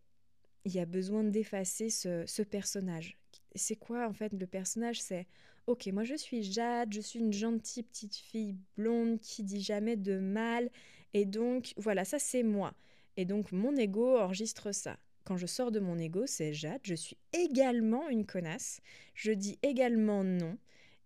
il 0.65 0.73
y 0.73 0.79
a 0.79 0.85
besoin 0.85 1.23
d'effacer 1.23 1.89
ce, 1.89 2.25
ce 2.25 2.41
personnage. 2.41 3.17
C'est 3.55 3.75
quoi 3.75 4.07
en 4.07 4.13
fait 4.13 4.33
le 4.33 4.47
personnage? 4.47 5.01
C'est 5.01 5.27
ok, 5.67 5.87
moi 5.87 6.03
je 6.03 6.15
suis 6.15 6.43
Jade, 6.43 6.93
je 6.93 7.01
suis 7.01 7.19
une 7.19 7.33
gentille 7.33 7.83
petite 7.83 8.15
fille 8.15 8.55
blonde 8.75 9.19
qui 9.19 9.43
dit 9.43 9.61
jamais 9.61 9.95
de 9.95 10.19
mal 10.19 10.69
et 11.13 11.25
donc 11.25 11.73
voilà, 11.77 12.03
ça 12.03 12.19
c'est 12.19 12.43
moi. 12.43 12.73
Et 13.17 13.25
donc 13.25 13.51
mon 13.51 13.75
ego 13.77 14.17
enregistre 14.17 14.71
ça. 14.73 14.97
Quand 15.23 15.37
je 15.37 15.47
sors 15.47 15.71
de 15.71 15.79
mon 15.79 15.97
ego, 15.97 16.27
c'est 16.27 16.53
Jade, 16.53 16.81
je 16.83 16.93
suis 16.93 17.17
également 17.33 18.09
une 18.09 18.25
connasse, 18.25 18.79
je 19.15 19.31
dis 19.31 19.57
également 19.63 20.23
non. 20.23 20.57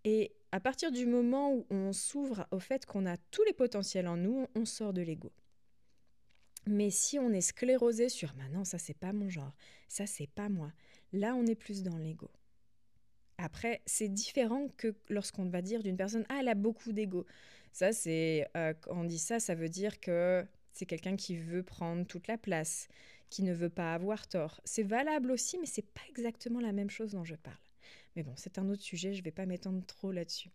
Et 0.03 0.34
à 0.51 0.60
partir 0.60 0.91
du 0.91 1.06
moment 1.06 1.53
où 1.53 1.65
on 1.70 1.94
s'ouvre 1.94 2.48
au 2.51 2.60
fait 2.60 2.86
qu'on 2.86 3.06
a 3.06 3.18
tous 3.32 3.44
les 3.44 3.53
potentiels 3.53 4.08
en 4.08 4.18
nous, 4.18 4.48
on 4.56 4.65
sort 4.65 4.94
de 4.94 5.01
l'ego. 5.01 5.32
Mais 6.65 6.89
si 6.89 7.20
on 7.20 7.32
est 7.32 7.41
sclérosé 7.41 8.10
sur 8.10 8.36
maintenant 8.36 8.65
ça 8.65 8.77
c'est 8.77 8.98
pas 8.98 9.13
mon 9.13 9.29
genre, 9.29 9.56
ça 9.88 10.06
c'est 10.06 10.29
pas 10.29 10.50
moi, 10.50 10.72
là 11.13 11.36
on 11.36 11.46
est 11.46 11.56
plus 11.56 11.84
dans 11.84 11.98
l'ego. 11.98 12.29
Après, 13.41 13.82
c'est 13.86 14.10
différent 14.10 14.68
que 14.75 14.94
lorsqu'on 15.08 15.50
va 15.50 15.62
dire 15.62 15.82
d'une 15.82 15.96
personne 15.96 16.25
ah 16.29 16.38
elle 16.41 16.50
a 16.50 16.56
beaucoup 16.56 16.91
d'ego. 16.91 17.25
Ça 17.72 17.94
c'est 17.94 18.48
euh, 18.58 18.74
quand 18.82 19.00
on 19.00 19.03
dit 19.06 19.20
ça, 19.20 19.39
ça 19.39 19.56
veut 19.56 19.70
dire 19.70 20.00
que 20.00 20.46
c'est 20.74 20.86
quelqu'un 20.86 21.15
qui 21.15 21.38
veut 21.38 21.63
prendre 21.63 22.06
toute 22.06 22.27
la 22.27 22.38
place, 22.38 22.88
qui 23.29 23.44
ne 23.44 23.53
veut 23.53 23.70
pas 23.70 23.94
avoir 23.94 24.27
tort. 24.27 24.60
C'est 24.65 24.84
valable 24.84 25.32
aussi, 25.32 25.58
mais 25.58 25.65
c'est 25.65 25.89
pas 25.89 26.01
exactement 26.10 26.60
la 26.60 26.72
même 26.74 26.89
chose 26.89 27.12
dont 27.12 27.24
je 27.24 27.36
parle. 27.36 27.58
Mais 28.20 28.24
bon, 28.24 28.36
c'est 28.36 28.58
un 28.58 28.68
autre 28.68 28.82
sujet, 28.82 29.14
je 29.14 29.20
ne 29.20 29.24
vais 29.24 29.32
pas 29.32 29.46
m'étendre 29.46 29.82
trop 29.86 30.12
là-dessus. 30.12 30.52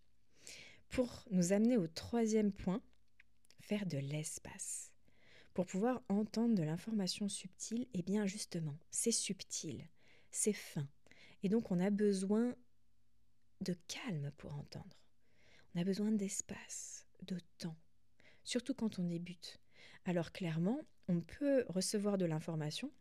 Pour 0.90 1.25
nous 1.30 1.54
amener 1.54 1.78
au 1.78 1.87
troisième 1.87 2.52
point, 2.52 2.83
faire 3.59 3.87
de 3.87 3.97
l'espace. 3.97 4.92
Pour 5.54 5.64
pouvoir 5.64 6.02
entendre 6.11 6.54
de 6.54 6.62
l'information 6.62 7.26
subtile, 7.26 7.87
eh 7.94 8.02
bien 8.02 8.26
justement, 8.26 8.76
c'est 8.90 9.12
subtil, 9.12 9.88
c'est 10.30 10.52
fin. 10.52 10.87
Et 11.42 11.49
donc 11.49 11.71
on 11.71 11.80
a 11.80 11.88
besoin 11.88 12.54
de 13.62 13.75
calme 13.88 14.30
pour 14.37 14.52
entendre. 14.52 15.00
On 15.75 15.80
a 15.80 15.85
besoin 15.85 16.12
d'espace, 16.12 17.06
de 17.23 17.38
temps, 17.56 17.78
surtout 18.42 18.75
quand 18.75 18.99
on 18.99 19.04
débute. 19.04 19.59
Alors 20.04 20.33
clairement, 20.33 20.83
on 21.09 21.23
peut 21.23 21.64
recevoir 21.71 22.18
de 22.18 22.26
l'information 22.26 22.92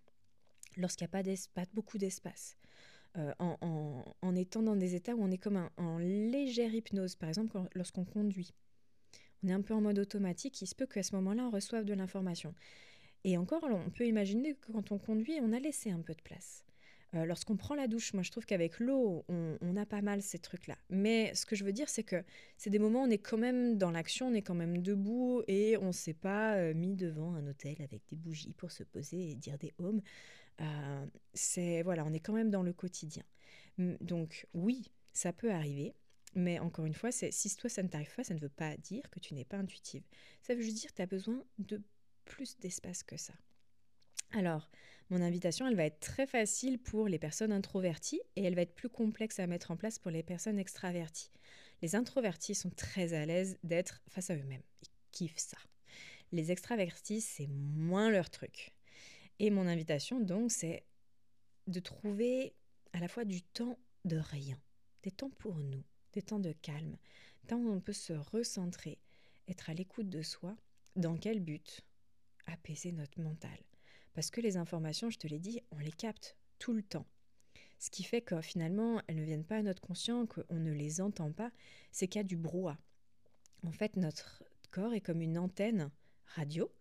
lorsqu'il 0.77 1.03
n'y 1.03 1.17
a 1.17 1.21
pas, 1.21 1.29
pas 1.53 1.69
beaucoup 1.73 1.97
d'espace. 1.97 2.55
Euh, 3.17 3.31
en, 3.37 4.35
étant 4.35 4.63
dans 4.63 4.75
des 4.75 4.95
états 4.95 5.13
où 5.13 5.23
on 5.23 5.29
est 5.29 5.37
comme 5.37 5.69
en 5.77 5.99
légère 5.99 6.73
hypnose, 6.73 7.15
par 7.15 7.29
exemple 7.29 7.59
lorsqu'on 7.75 8.05
conduit. 8.05 8.51
On 9.43 9.49
est 9.49 9.53
un 9.53 9.61
peu 9.61 9.75
en 9.75 9.81
mode 9.81 9.99
automatique, 9.99 10.59
il 10.61 10.67
se 10.67 10.73
peut 10.73 10.87
qu'à 10.87 11.03
ce 11.03 11.15
moment-là, 11.15 11.43
on 11.43 11.51
reçoive 11.51 11.85
de 11.85 11.93
l'information. 11.93 12.55
Et 13.23 13.37
encore, 13.37 13.63
on 13.63 13.91
peut 13.91 14.07
imaginer 14.07 14.55
que 14.55 14.71
quand 14.71 14.91
on 14.91 14.97
conduit, 14.97 15.37
on 15.41 15.53
a 15.53 15.59
laissé 15.59 15.91
un 15.91 16.01
peu 16.01 16.13
de 16.13 16.21
place. 16.21 16.65
Euh, 17.15 17.25
lorsqu'on 17.25 17.55
prend 17.55 17.75
la 17.75 17.87
douche, 17.87 18.13
moi 18.13 18.23
je 18.23 18.31
trouve 18.31 18.45
qu'avec 18.45 18.79
l'eau, 18.79 19.23
on, 19.29 19.75
a 19.75 19.85
pas 19.85 20.01
mal 20.01 20.21
ces 20.21 20.39
trucs-là. 20.39 20.77
Mais 20.89 21.33
ce 21.35 21.45
que 21.45 21.55
je 21.55 21.63
veux 21.63 21.71
dire, 21.71 21.89
c'est 21.89 22.03
que 22.03 22.23
c'est 22.57 22.69
des 22.69 22.79
moments 22.79 23.03
où 23.03 23.07
on 23.07 23.09
est 23.09 23.19
quand 23.19 23.37
même 23.37 23.77
dans 23.77 23.91
l'action, 23.91 24.27
on 24.27 24.33
est 24.33 24.41
quand 24.41 24.55
même 24.55 24.81
debout 24.81 25.43
et 25.47 25.77
on 25.77 25.87
ne 25.87 25.91
s'est 25.91 26.13
pas 26.13 26.55
euh, 26.55 26.73
mis 26.73 26.95
devant 26.95 27.35
un 27.35 27.45
hôtel 27.47 27.75
avec 27.79 28.01
des 28.09 28.15
bougies 28.15 28.53
pour 28.53 28.71
se 28.71 28.83
poser 28.83 29.31
et 29.31 29.35
dire 29.35 29.57
des 29.57 29.73
homes. 29.77 30.01
Euh, 30.61 31.05
c'est 31.33 31.81
voilà, 31.81 32.05
on 32.05 32.13
est 32.13 32.19
quand 32.19 32.33
même 32.33 32.51
dans 32.51 32.63
le 32.63 32.73
quotidien. 32.73 33.23
Donc 33.77 34.47
oui, 34.53 34.91
ça 35.13 35.33
peut 35.33 35.51
arriver. 35.51 35.95
Mais 36.35 36.57
encore 36.59 36.85
une 36.85 36.95
fois, 36.95 37.11
si 37.11 37.55
toi 37.55 37.69
ça 37.69 37.83
ne 37.83 37.87
t'arrive 37.87 38.13
pas, 38.15 38.23
ça 38.23 38.33
ne 38.33 38.39
veut 38.39 38.49
pas 38.49 38.75
dire 38.77 39.07
que 39.11 39.19
tu 39.19 39.35
n'es 39.35 39.45
pas 39.45 39.57
intuitive. 39.57 40.03
Ça 40.41 40.55
veut 40.55 40.61
juste 40.61 40.77
dire 40.77 40.89
que 40.89 40.95
tu 40.95 41.01
as 41.01 41.07
besoin 41.07 41.43
de 41.59 41.81
plus 42.25 42.57
d'espace 42.57 43.03
que 43.03 43.17
ça. 43.17 43.33
Alors, 44.31 44.71
mon 45.09 45.21
invitation, 45.21 45.67
elle 45.67 45.75
va 45.75 45.85
être 45.85 45.99
très 45.99 46.25
facile 46.25 46.79
pour 46.79 47.07
les 47.07 47.19
personnes 47.19 47.51
introverties 47.51 48.21
et 48.35 48.43
elle 48.43 48.55
va 48.55 48.61
être 48.61 48.73
plus 48.73 48.89
complexe 48.89 49.39
à 49.39 49.45
mettre 49.45 49.69
en 49.69 49.77
place 49.77 49.99
pour 49.99 50.09
les 50.09 50.23
personnes 50.23 50.57
extraverties. 50.57 51.31
Les 51.83 51.95
introvertis 51.95 52.55
sont 52.55 52.71
très 52.71 53.13
à 53.13 53.25
l'aise 53.25 53.57
d'être 53.63 54.01
face 54.07 54.31
à 54.31 54.35
eux-mêmes. 54.35 54.63
Ils 54.81 54.89
kiffent 55.11 55.37
ça. 55.37 55.57
Les 56.31 56.51
extravertis, 56.51 57.21
c'est 57.21 57.47
moins 57.47 58.09
leur 58.09 58.31
truc. 58.31 58.72
Et 59.39 59.49
mon 59.49 59.67
invitation, 59.67 60.19
donc, 60.19 60.51
c'est 60.51 60.85
de 61.67 61.79
trouver 61.79 62.55
à 62.93 62.99
la 62.99 63.07
fois 63.07 63.25
du 63.25 63.41
temps 63.41 63.77
de 64.05 64.17
rien, 64.17 64.59
des 65.03 65.11
temps 65.11 65.29
pour 65.29 65.55
nous, 65.55 65.83
des 66.13 66.21
temps 66.21 66.39
de 66.39 66.51
calme, 66.51 66.97
temps 67.47 67.57
où 67.57 67.71
on 67.71 67.81
peut 67.81 67.93
se 67.93 68.13
recentrer, 68.13 68.99
être 69.47 69.69
à 69.69 69.73
l'écoute 69.73 70.09
de 70.09 70.21
soi. 70.21 70.55
Dans 70.95 71.17
quel 71.17 71.39
but? 71.39 71.81
Apaiser 72.45 72.91
notre 72.91 73.19
mental. 73.19 73.57
Parce 74.13 74.29
que 74.29 74.41
les 74.41 74.57
informations, 74.57 75.09
je 75.09 75.17
te 75.17 75.27
l'ai 75.27 75.39
dit, 75.39 75.61
on 75.71 75.79
les 75.79 75.91
capte 75.91 76.37
tout 76.59 76.73
le 76.73 76.83
temps. 76.83 77.07
Ce 77.79 77.89
qui 77.89 78.03
fait 78.03 78.21
que 78.21 78.39
finalement, 78.41 79.01
elles 79.07 79.15
ne 79.15 79.23
viennent 79.23 79.45
pas 79.45 79.57
à 79.57 79.63
notre 79.63 79.81
conscient, 79.81 80.25
qu'on 80.25 80.59
ne 80.59 80.71
les 80.71 81.01
entend 81.01 81.31
pas, 81.31 81.51
c'est 81.91 82.07
qu'il 82.07 82.19
y 82.19 82.23
a 82.23 82.23
du 82.23 82.37
brouhaha. 82.37 82.77
En 83.65 83.71
fait, 83.71 83.95
notre 83.95 84.43
corps 84.71 84.93
est 84.93 85.01
comme 85.01 85.21
une 85.21 85.37
antenne 85.37 85.91
radio, 86.25 86.71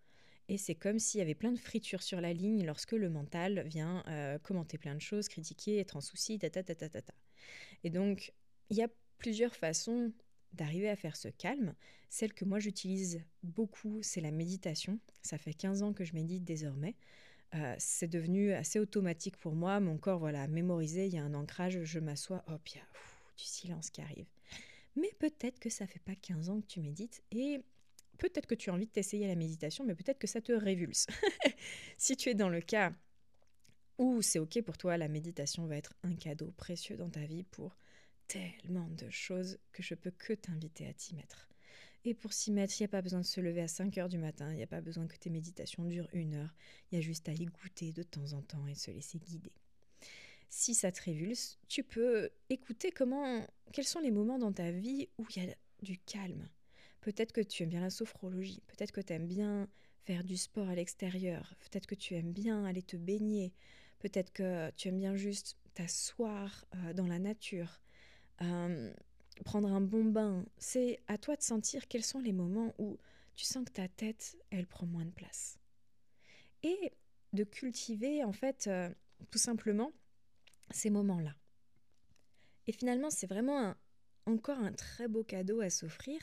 et 0.52 0.58
c'est 0.58 0.74
comme 0.74 0.98
s'il 0.98 1.18
y 1.18 1.22
avait 1.22 1.34
plein 1.34 1.50
de 1.50 1.58
fritures 1.58 2.02
sur 2.02 2.20
la 2.20 2.34
ligne 2.34 2.66
lorsque 2.66 2.92
le 2.92 3.08
mental 3.08 3.62
vient 3.66 4.04
euh, 4.08 4.38
commenter 4.38 4.76
plein 4.76 4.94
de 4.94 5.00
choses, 5.00 5.28
critiquer, 5.28 5.78
être 5.78 5.96
en 5.96 6.02
souci, 6.02 6.38
ta 6.38 6.50
ta 6.50 6.62
ta 6.62 6.74
ta 6.74 6.90
ta. 6.90 7.00
ta. 7.00 7.14
Et 7.84 7.88
donc, 7.88 8.34
il 8.68 8.76
y 8.76 8.82
a 8.82 8.88
plusieurs 9.16 9.56
façons 9.56 10.12
d'arriver 10.52 10.90
à 10.90 10.96
faire 10.96 11.16
ce 11.16 11.28
calme. 11.28 11.74
Celle 12.10 12.34
que 12.34 12.44
moi 12.44 12.58
j'utilise 12.58 13.22
beaucoup, 13.42 14.02
c'est 14.02 14.20
la 14.20 14.30
méditation. 14.30 15.00
Ça 15.22 15.38
fait 15.38 15.54
15 15.54 15.82
ans 15.82 15.94
que 15.94 16.04
je 16.04 16.12
médite 16.12 16.44
désormais. 16.44 16.96
Euh, 17.54 17.74
c'est 17.78 18.08
devenu 18.08 18.52
assez 18.52 18.78
automatique 18.78 19.38
pour 19.38 19.54
moi. 19.54 19.80
Mon 19.80 19.96
corps, 19.96 20.18
voilà, 20.18 20.48
mémorisé, 20.48 21.06
il 21.06 21.14
y 21.14 21.18
a 21.18 21.24
un 21.24 21.32
ancrage, 21.32 21.82
je 21.82 21.98
m'assois, 21.98 22.44
hop, 22.46 22.68
il 22.68 22.76
y 22.76 22.80
a 22.80 22.84
du 23.38 23.44
silence 23.44 23.88
qui 23.88 24.02
arrive. 24.02 24.28
Mais 24.96 25.12
peut-être 25.18 25.60
que 25.60 25.70
ça 25.70 25.86
fait 25.86 26.02
pas 26.04 26.14
15 26.14 26.50
ans 26.50 26.60
que 26.60 26.66
tu 26.66 26.80
médites 26.80 27.22
et 27.30 27.64
peut-être 28.18 28.46
que 28.46 28.54
tu 28.54 28.70
as 28.70 28.74
envie 28.74 28.86
de 28.86 28.90
t'essayer 28.92 29.26
la 29.26 29.34
méditation, 29.34 29.84
mais 29.84 29.94
peut-être 29.94 30.18
que 30.18 30.26
ça 30.26 30.40
te 30.40 30.52
révulse. 30.52 31.06
si 31.96 32.16
tu 32.16 32.28
es 32.28 32.34
dans 32.34 32.48
le 32.48 32.60
cas 32.60 32.92
où 33.98 34.22
c'est 34.22 34.38
OK 34.38 34.60
pour 34.62 34.78
toi, 34.78 34.96
la 34.96 35.08
méditation 35.08 35.66
va 35.66 35.76
être 35.76 35.94
un 36.02 36.14
cadeau 36.14 36.52
précieux 36.56 36.96
dans 36.96 37.10
ta 37.10 37.24
vie 37.24 37.44
pour 37.44 37.76
tellement 38.26 38.88
de 38.88 39.10
choses 39.10 39.58
que 39.72 39.82
je 39.82 39.94
peux 39.94 40.10
que 40.10 40.32
t'inviter 40.32 40.86
à 40.86 40.92
t'y 40.92 41.14
mettre. 41.14 41.48
Et 42.04 42.14
pour 42.14 42.32
s'y 42.32 42.50
mettre, 42.50 42.74
il 42.80 42.82
n'y 42.82 42.86
a 42.86 42.88
pas 42.88 43.02
besoin 43.02 43.20
de 43.20 43.26
se 43.26 43.40
lever 43.40 43.60
à 43.60 43.68
5 43.68 43.96
heures 43.98 44.08
du 44.08 44.18
matin, 44.18 44.50
il 44.50 44.56
n'y 44.56 44.62
a 44.62 44.66
pas 44.66 44.80
besoin 44.80 45.06
que 45.06 45.16
tes 45.16 45.30
méditations 45.30 45.84
durent 45.84 46.08
une 46.12 46.34
heure, 46.34 46.52
il 46.90 46.96
y 46.96 46.98
a 46.98 47.00
juste 47.00 47.28
à 47.28 47.32
y 47.32 47.44
goûter 47.44 47.92
de 47.92 48.02
temps 48.02 48.32
en 48.32 48.42
temps 48.42 48.66
et 48.66 48.74
se 48.74 48.90
laisser 48.90 49.18
guider. 49.18 49.52
Si 50.48 50.74
ça 50.74 50.90
te 50.90 51.00
révulse, 51.02 51.58
tu 51.68 51.84
peux 51.84 52.30
écouter 52.50 52.90
comment, 52.90 53.46
quels 53.72 53.86
sont 53.86 54.00
les 54.00 54.10
moments 54.10 54.38
dans 54.38 54.52
ta 54.52 54.70
vie 54.70 55.08
où 55.18 55.26
il 55.30 55.44
y 55.44 55.48
a 55.48 55.54
du 55.82 55.98
calme. 55.98 56.48
Peut-être 57.02 57.32
que 57.32 57.40
tu 57.40 57.62
aimes 57.64 57.68
bien 57.68 57.80
la 57.80 57.90
sophrologie, 57.90 58.62
peut-être 58.68 58.92
que 58.92 59.00
tu 59.00 59.12
aimes 59.12 59.26
bien 59.26 59.68
faire 60.04 60.24
du 60.24 60.36
sport 60.36 60.68
à 60.68 60.74
l'extérieur, 60.74 61.54
peut-être 61.58 61.86
que 61.86 61.94
tu 61.94 62.14
aimes 62.14 62.32
bien 62.32 62.64
aller 62.64 62.82
te 62.82 62.96
baigner, 62.96 63.52
peut-être 63.98 64.32
que 64.32 64.70
tu 64.76 64.88
aimes 64.88 64.98
bien 64.98 65.16
juste 65.16 65.56
t'asseoir 65.74 66.64
euh, 66.74 66.92
dans 66.92 67.06
la 67.06 67.18
nature, 67.18 67.80
euh, 68.40 68.92
prendre 69.44 69.68
un 69.72 69.80
bon 69.80 70.04
bain. 70.04 70.44
C'est 70.58 71.00
à 71.08 71.18
toi 71.18 71.36
de 71.36 71.42
sentir 71.42 71.88
quels 71.88 72.04
sont 72.04 72.20
les 72.20 72.32
moments 72.32 72.72
où 72.78 72.98
tu 73.34 73.44
sens 73.44 73.64
que 73.64 73.72
ta 73.72 73.88
tête, 73.88 74.36
elle 74.50 74.66
prend 74.66 74.86
moins 74.86 75.04
de 75.04 75.10
place. 75.10 75.58
Et 76.62 76.92
de 77.32 77.42
cultiver, 77.42 78.22
en 78.22 78.32
fait, 78.32 78.68
euh, 78.68 78.88
tout 79.30 79.38
simplement, 79.38 79.90
ces 80.70 80.90
moments-là. 80.90 81.34
Et 82.68 82.72
finalement, 82.72 83.10
c'est 83.10 83.26
vraiment 83.26 83.74
encore 84.26 84.58
un 84.58 84.72
très 84.72 85.08
beau 85.08 85.24
cadeau 85.24 85.60
à 85.60 85.70
s'offrir, 85.70 86.20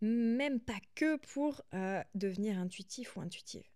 même 0.00 0.60
pas 0.60 0.78
que 0.94 1.16
pour 1.16 1.62
euh, 1.74 2.02
devenir 2.14 2.58
intuitif 2.58 3.16
ou 3.16 3.20
intuitive. 3.20 3.68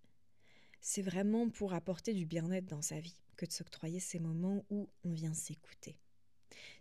C'est 0.81 1.03
vraiment 1.03 1.49
pour 1.49 1.75
apporter 1.75 2.15
du 2.15 2.27
bien-être 2.27 2.67
dans 2.67 2.83
sa 2.83 3.01
vie 3.01 3.17
que 3.37 3.47
de 3.47 3.53
s'octroyer 3.53 4.01
ces 4.01 4.19
moments 4.19 4.65
où 4.71 4.89
on 5.05 5.13
vient 5.13 5.35
s'écouter. 5.35 5.99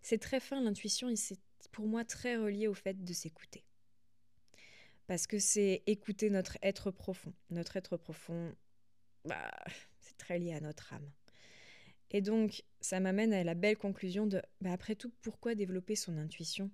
C'est 0.01 0.19
très 0.19 0.39
fin 0.39 0.62
l'intuition 0.62 1.10
et 1.10 1.15
c'est 1.15 1.39
pour 1.71 1.88
moi 1.88 2.04
très 2.04 2.36
relié 2.38 2.67
au 2.67 2.73
fait 2.73 3.04
de 3.04 3.13
s'écouter. 3.13 3.63
Parce 5.08 5.27
que 5.27 5.39
c'est 5.39 5.84
écouter 5.88 6.30
notre 6.30 6.58
être 6.62 6.91
profond. 6.91 7.34
Notre 7.49 7.77
être 7.77 7.97
profond, 7.97 8.56
bah, 9.25 9.51
c'est 9.99 10.17
très 10.17 10.39
lié 10.39 10.54
à 10.54 10.62
notre 10.62 10.93
âme. 10.93 11.12
Et 12.12 12.21
donc, 12.21 12.63
ça 12.82 12.99
m'amène 12.99 13.34
à 13.34 13.43
la 13.43 13.54
belle 13.54 13.77
conclusion 13.77 14.27
de, 14.27 14.41
bah, 14.60 14.73
après 14.73 14.95
tout, 14.95 15.12
pourquoi 15.21 15.56
développer 15.56 15.95
son 15.95 16.17
intuition? 16.17 16.69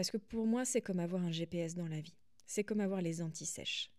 Parce 0.00 0.10
que 0.10 0.16
pour 0.16 0.46
moi, 0.46 0.64
c'est 0.64 0.80
comme 0.80 0.98
avoir 0.98 1.22
un 1.22 1.30
GPS 1.30 1.74
dans 1.74 1.86
la 1.86 2.00
vie. 2.00 2.16
C'est 2.46 2.64
comme 2.64 2.80
avoir 2.80 3.02
les 3.02 3.20
antisèches. 3.20 3.92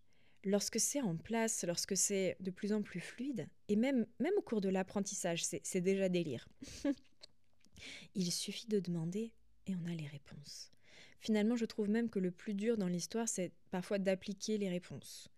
Lorsque 0.44 0.80
c'est 0.80 1.00
en 1.00 1.16
place, 1.16 1.64
lorsque 1.64 1.96
c'est 1.96 2.38
de 2.40 2.50
plus 2.50 2.74
en 2.74 2.82
plus 2.82 3.00
fluide, 3.00 3.48
et 3.68 3.76
même, 3.76 4.08
même 4.20 4.34
au 4.36 4.42
cours 4.42 4.62
de 4.62 4.70
l'apprentissage, 4.70 5.44
c'est 5.46 5.80
déjà 5.80 6.10
délire. 6.10 6.50
Il 8.16 8.32
suffit 8.32 8.66
de 8.66 8.80
demander 8.80 9.32
et 9.68 9.76
on 9.76 9.86
a 9.86 9.94
les 9.94 10.08
réponses. 10.08 10.72
Finalement, 11.20 11.56
je 11.56 11.66
trouve 11.66 11.88
même 11.88 12.10
que 12.10 12.18
le 12.18 12.32
plus 12.32 12.56
dur 12.56 12.78
dans 12.78 12.88
l'histoire, 12.88 13.30
c'est 13.30 13.52
parfois 13.70 14.00
d'appliquer 14.00 14.58
les 14.58 14.70
réponses. 14.70 15.30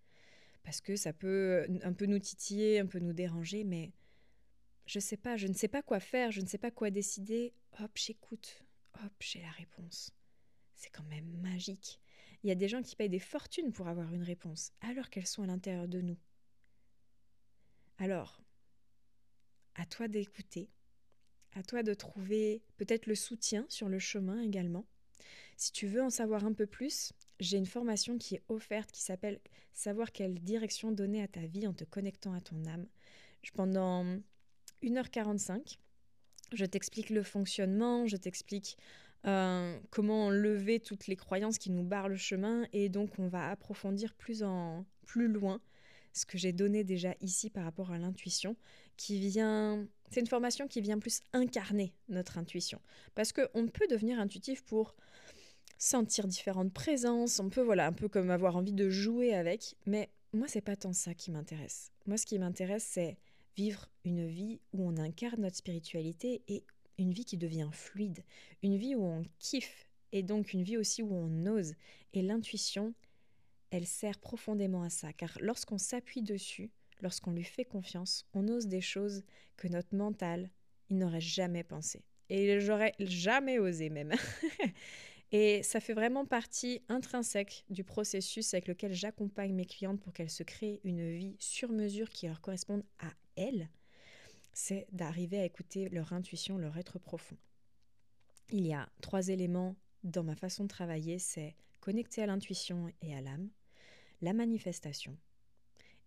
Parce 0.63 0.79
que 0.79 0.95
ça 0.95 1.11
peut 1.11 1.67
un 1.83 1.91
peu 1.91 2.05
nous 2.05 2.19
titiller, 2.19 2.79
un 2.79 2.87
peu 2.87 2.99
nous 2.99 3.11
déranger, 3.11 3.65
mais 3.65 3.91
je 4.85 5.01
sais 5.01 5.17
pas, 5.17 5.35
je 5.35 5.47
ne 5.47 5.53
sais 5.55 5.67
pas 5.67 5.81
quoi 5.81 5.99
faire, 5.99 6.31
je 6.31 6.39
ne 6.39 6.47
sais 6.47 6.57
pas 6.57 6.71
quoi 6.71 6.89
décider. 6.89 7.51
Hop, 7.81 7.91
j'écoute. 7.95 8.63
Hop, 9.03 9.11
j'ai 9.19 9.41
la 9.41 9.51
réponse. 9.51 10.13
C'est 10.83 10.89
quand 10.89 11.03
même 11.03 11.37
magique. 11.37 12.01
Il 12.43 12.49
y 12.49 12.51
a 12.51 12.55
des 12.55 12.67
gens 12.67 12.81
qui 12.81 12.97
payent 12.97 13.07
des 13.07 13.17
fortunes 13.17 13.71
pour 13.71 13.87
avoir 13.87 14.13
une 14.13 14.21
réponse, 14.21 14.73
alors 14.81 15.09
qu'elles 15.09 15.27
sont 15.27 15.43
à 15.43 15.47
l'intérieur 15.47 15.87
de 15.87 16.01
nous. 16.01 16.17
Alors, 17.99 18.43
à 19.75 19.85
toi 19.85 20.09
d'écouter, 20.09 20.69
à 21.53 21.63
toi 21.63 21.83
de 21.83 21.93
trouver 21.93 22.63
peut-être 22.75 23.05
le 23.05 23.15
soutien 23.15 23.65
sur 23.69 23.87
le 23.87 23.97
chemin 23.97 24.41
également. 24.41 24.85
Si 25.55 25.71
tu 25.71 25.87
veux 25.87 26.03
en 26.03 26.09
savoir 26.09 26.43
un 26.43 26.51
peu 26.51 26.65
plus, 26.65 27.13
j'ai 27.39 27.55
une 27.55 27.65
formation 27.65 28.17
qui 28.17 28.35
est 28.35 28.43
offerte 28.49 28.91
qui 28.91 29.03
s'appelle 29.03 29.39
Savoir 29.71 30.11
quelle 30.11 30.37
direction 30.43 30.91
donner 30.91 31.23
à 31.23 31.29
ta 31.29 31.45
vie 31.45 31.65
en 31.65 31.73
te 31.73 31.85
connectant 31.85 32.33
à 32.33 32.41
ton 32.41 32.65
âme. 32.65 32.89
Pendant 33.53 34.03
1h45, 34.81 35.77
je 36.51 36.65
t'explique 36.65 37.09
le 37.09 37.23
fonctionnement, 37.23 38.05
je 38.05 38.17
t'explique 38.17 38.77
euh, 39.25 39.77
comment 39.89 40.29
lever 40.29 40.79
toutes 40.79 41.07
les 41.07 41.15
croyances 41.15 41.57
qui 41.57 41.71
nous 41.71 41.83
barrent 41.83 42.09
le 42.09 42.17
chemin 42.17 42.65
et 42.73 42.89
donc 42.89 43.19
on 43.19 43.27
va 43.27 43.49
approfondir 43.49 44.13
plus 44.13 44.43
en 44.43 44.85
plus 45.05 45.27
loin 45.27 45.61
ce 46.11 46.25
que 46.25 46.37
j'ai 46.37 46.53
donné 46.53 46.83
déjà 46.83 47.15
ici 47.21 47.49
par 47.49 47.63
rapport 47.63 47.91
à 47.91 47.97
l'intuition 47.97 48.55
qui 48.97 49.19
vient 49.19 49.87
c'est 50.13 50.19
une 50.19 50.27
formation 50.27 50.67
qui 50.67 50.79
vient 50.79 50.99
plus 50.99 51.21
incarner 51.33 51.91
notre 52.07 52.37
intuition. 52.37 52.79
Parce 53.15 53.33
qu'on 53.33 53.67
peut 53.67 53.87
devenir 53.89 54.19
intuitif 54.19 54.63
pour 54.63 54.95
sentir 55.79 56.27
différentes 56.27 56.71
présences, 56.71 57.39
on 57.39 57.49
peut, 57.49 57.63
voilà, 57.63 57.87
un 57.87 57.93
peu 57.93 58.07
comme 58.07 58.29
avoir 58.29 58.55
envie 58.55 58.73
de 58.73 58.89
jouer 58.89 59.33
avec, 59.33 59.75
mais 59.87 60.11
moi, 60.31 60.47
c'est 60.47 60.61
pas 60.61 60.75
tant 60.75 60.93
ça 60.93 61.13
qui 61.15 61.31
m'intéresse. 61.31 61.91
Moi, 62.05 62.17
ce 62.17 62.25
qui 62.25 62.37
m'intéresse, 62.37 62.87
c'est 62.87 63.17
vivre 63.55 63.87
une 64.05 64.27
vie 64.27 64.59
où 64.71 64.87
on 64.87 64.97
incarne 64.97 65.41
notre 65.41 65.57
spiritualité 65.57 66.43
et 66.47 66.63
une 66.97 67.11
vie 67.11 67.25
qui 67.25 67.37
devient 67.37 67.69
fluide, 67.71 68.23
une 68.61 68.77
vie 68.77 68.95
où 68.95 69.03
on 69.03 69.23
kiffe 69.39 69.87
et 70.11 70.23
donc 70.23 70.53
une 70.53 70.63
vie 70.63 70.77
aussi 70.77 71.01
où 71.01 71.13
on 71.13 71.45
ose. 71.47 71.73
Et 72.13 72.21
l'intuition, 72.21 72.93
elle 73.71 73.87
sert 73.87 74.19
profondément 74.19 74.83
à 74.83 74.89
ça, 74.89 75.11
car 75.13 75.37
lorsqu'on 75.41 75.79
s'appuie 75.79 76.21
dessus, 76.21 76.69
lorsqu'on 77.01 77.31
lui 77.31 77.43
fait 77.43 77.65
confiance, 77.65 78.25
on 78.33 78.47
ose 78.47 78.67
des 78.67 78.81
choses 78.81 79.23
que 79.57 79.67
notre 79.67 79.95
mental, 79.95 80.49
il 80.89 80.97
n'aurait 80.97 81.21
jamais 81.21 81.63
pensé. 81.63 82.03
Et 82.29 82.59
j'aurais 82.59 82.93
jamais 82.99 83.59
osé 83.59 83.89
même. 83.89 84.13
et 85.31 85.63
ça 85.63 85.79
fait 85.79 85.93
vraiment 85.93 86.25
partie 86.25 86.81
intrinsèque 86.89 87.65
du 87.69 87.83
processus 87.83 88.53
avec 88.53 88.67
lequel 88.67 88.93
j'accompagne 88.93 89.53
mes 89.53 89.65
clientes 89.65 89.99
pour 89.99 90.13
qu'elles 90.13 90.29
se 90.29 90.43
créent 90.43 90.79
une 90.83 91.11
vie 91.11 91.35
sur 91.39 91.69
mesure 91.69 92.09
qui 92.09 92.27
leur 92.27 92.41
corresponde 92.41 92.83
à 92.99 93.11
elles. 93.35 93.69
C'est 94.53 94.87
d'arriver 94.91 95.39
à 95.39 95.45
écouter 95.45 95.89
leur 95.89 96.13
intuition, 96.13 96.57
leur 96.57 96.77
être 96.77 96.99
profond. 96.99 97.37
Il 98.49 98.65
y 98.65 98.73
a 98.73 98.89
trois 99.01 99.29
éléments 99.29 99.75
dans 100.03 100.23
ma 100.23 100.35
façon 100.35 100.63
de 100.63 100.69
travailler, 100.69 101.19
c'est 101.19 101.55
connecter 101.79 102.21
à 102.21 102.27
l'intuition 102.27 102.91
et 103.01 103.15
à 103.15 103.21
l'âme, 103.21 103.49
la 104.21 104.33
manifestation 104.33 105.17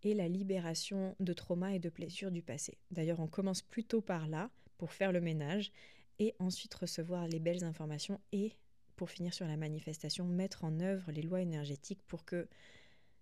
et 0.02 0.14
la 0.14 0.28
libération 0.28 1.16
de 1.20 1.32
traumas 1.32 1.72
et 1.72 1.78
de 1.78 1.90
blessures 1.90 2.30
du 2.30 2.42
passé. 2.42 2.78
D'ailleurs, 2.90 3.20
on 3.20 3.26
commence 3.26 3.62
plutôt 3.62 4.00
par 4.00 4.28
là 4.28 4.50
pour 4.78 4.92
faire 4.92 5.12
le 5.12 5.20
ménage 5.20 5.72
et 6.18 6.34
ensuite 6.38 6.74
recevoir 6.74 7.26
les 7.26 7.40
belles 7.40 7.64
informations 7.64 8.20
et 8.32 8.52
pour 8.94 9.10
finir 9.10 9.34
sur 9.34 9.46
la 9.46 9.56
manifestation, 9.56 10.24
mettre 10.24 10.64
en 10.64 10.80
œuvre 10.80 11.12
les 11.12 11.22
lois 11.22 11.42
énergétiques 11.42 12.02
pour 12.06 12.24
que 12.24 12.48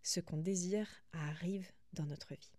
ce 0.02 0.20
qu'on 0.20 0.36
désire 0.36 0.88
arrive 1.12 1.70
dans 1.92 2.06
notre 2.06 2.34
vie. 2.34 2.53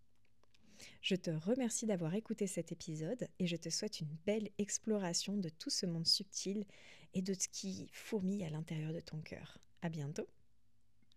Je 1.01 1.15
te 1.15 1.31
remercie 1.31 1.85
d'avoir 1.85 2.13
écouté 2.13 2.47
cet 2.47 2.71
épisode 2.71 3.27
et 3.39 3.47
je 3.47 3.55
te 3.55 3.69
souhaite 3.69 4.01
une 4.01 4.15
belle 4.25 4.49
exploration 4.57 5.37
de 5.37 5.49
tout 5.49 5.69
ce 5.69 5.85
monde 5.85 6.07
subtil 6.07 6.65
et 7.13 7.21
de 7.21 7.33
ce 7.33 7.47
qui 7.47 7.89
fourmille 7.91 8.43
à 8.43 8.49
l'intérieur 8.49 8.93
de 8.93 8.99
ton 8.99 9.19
cœur. 9.21 9.57
À 9.81 9.89
bientôt! 9.89 10.27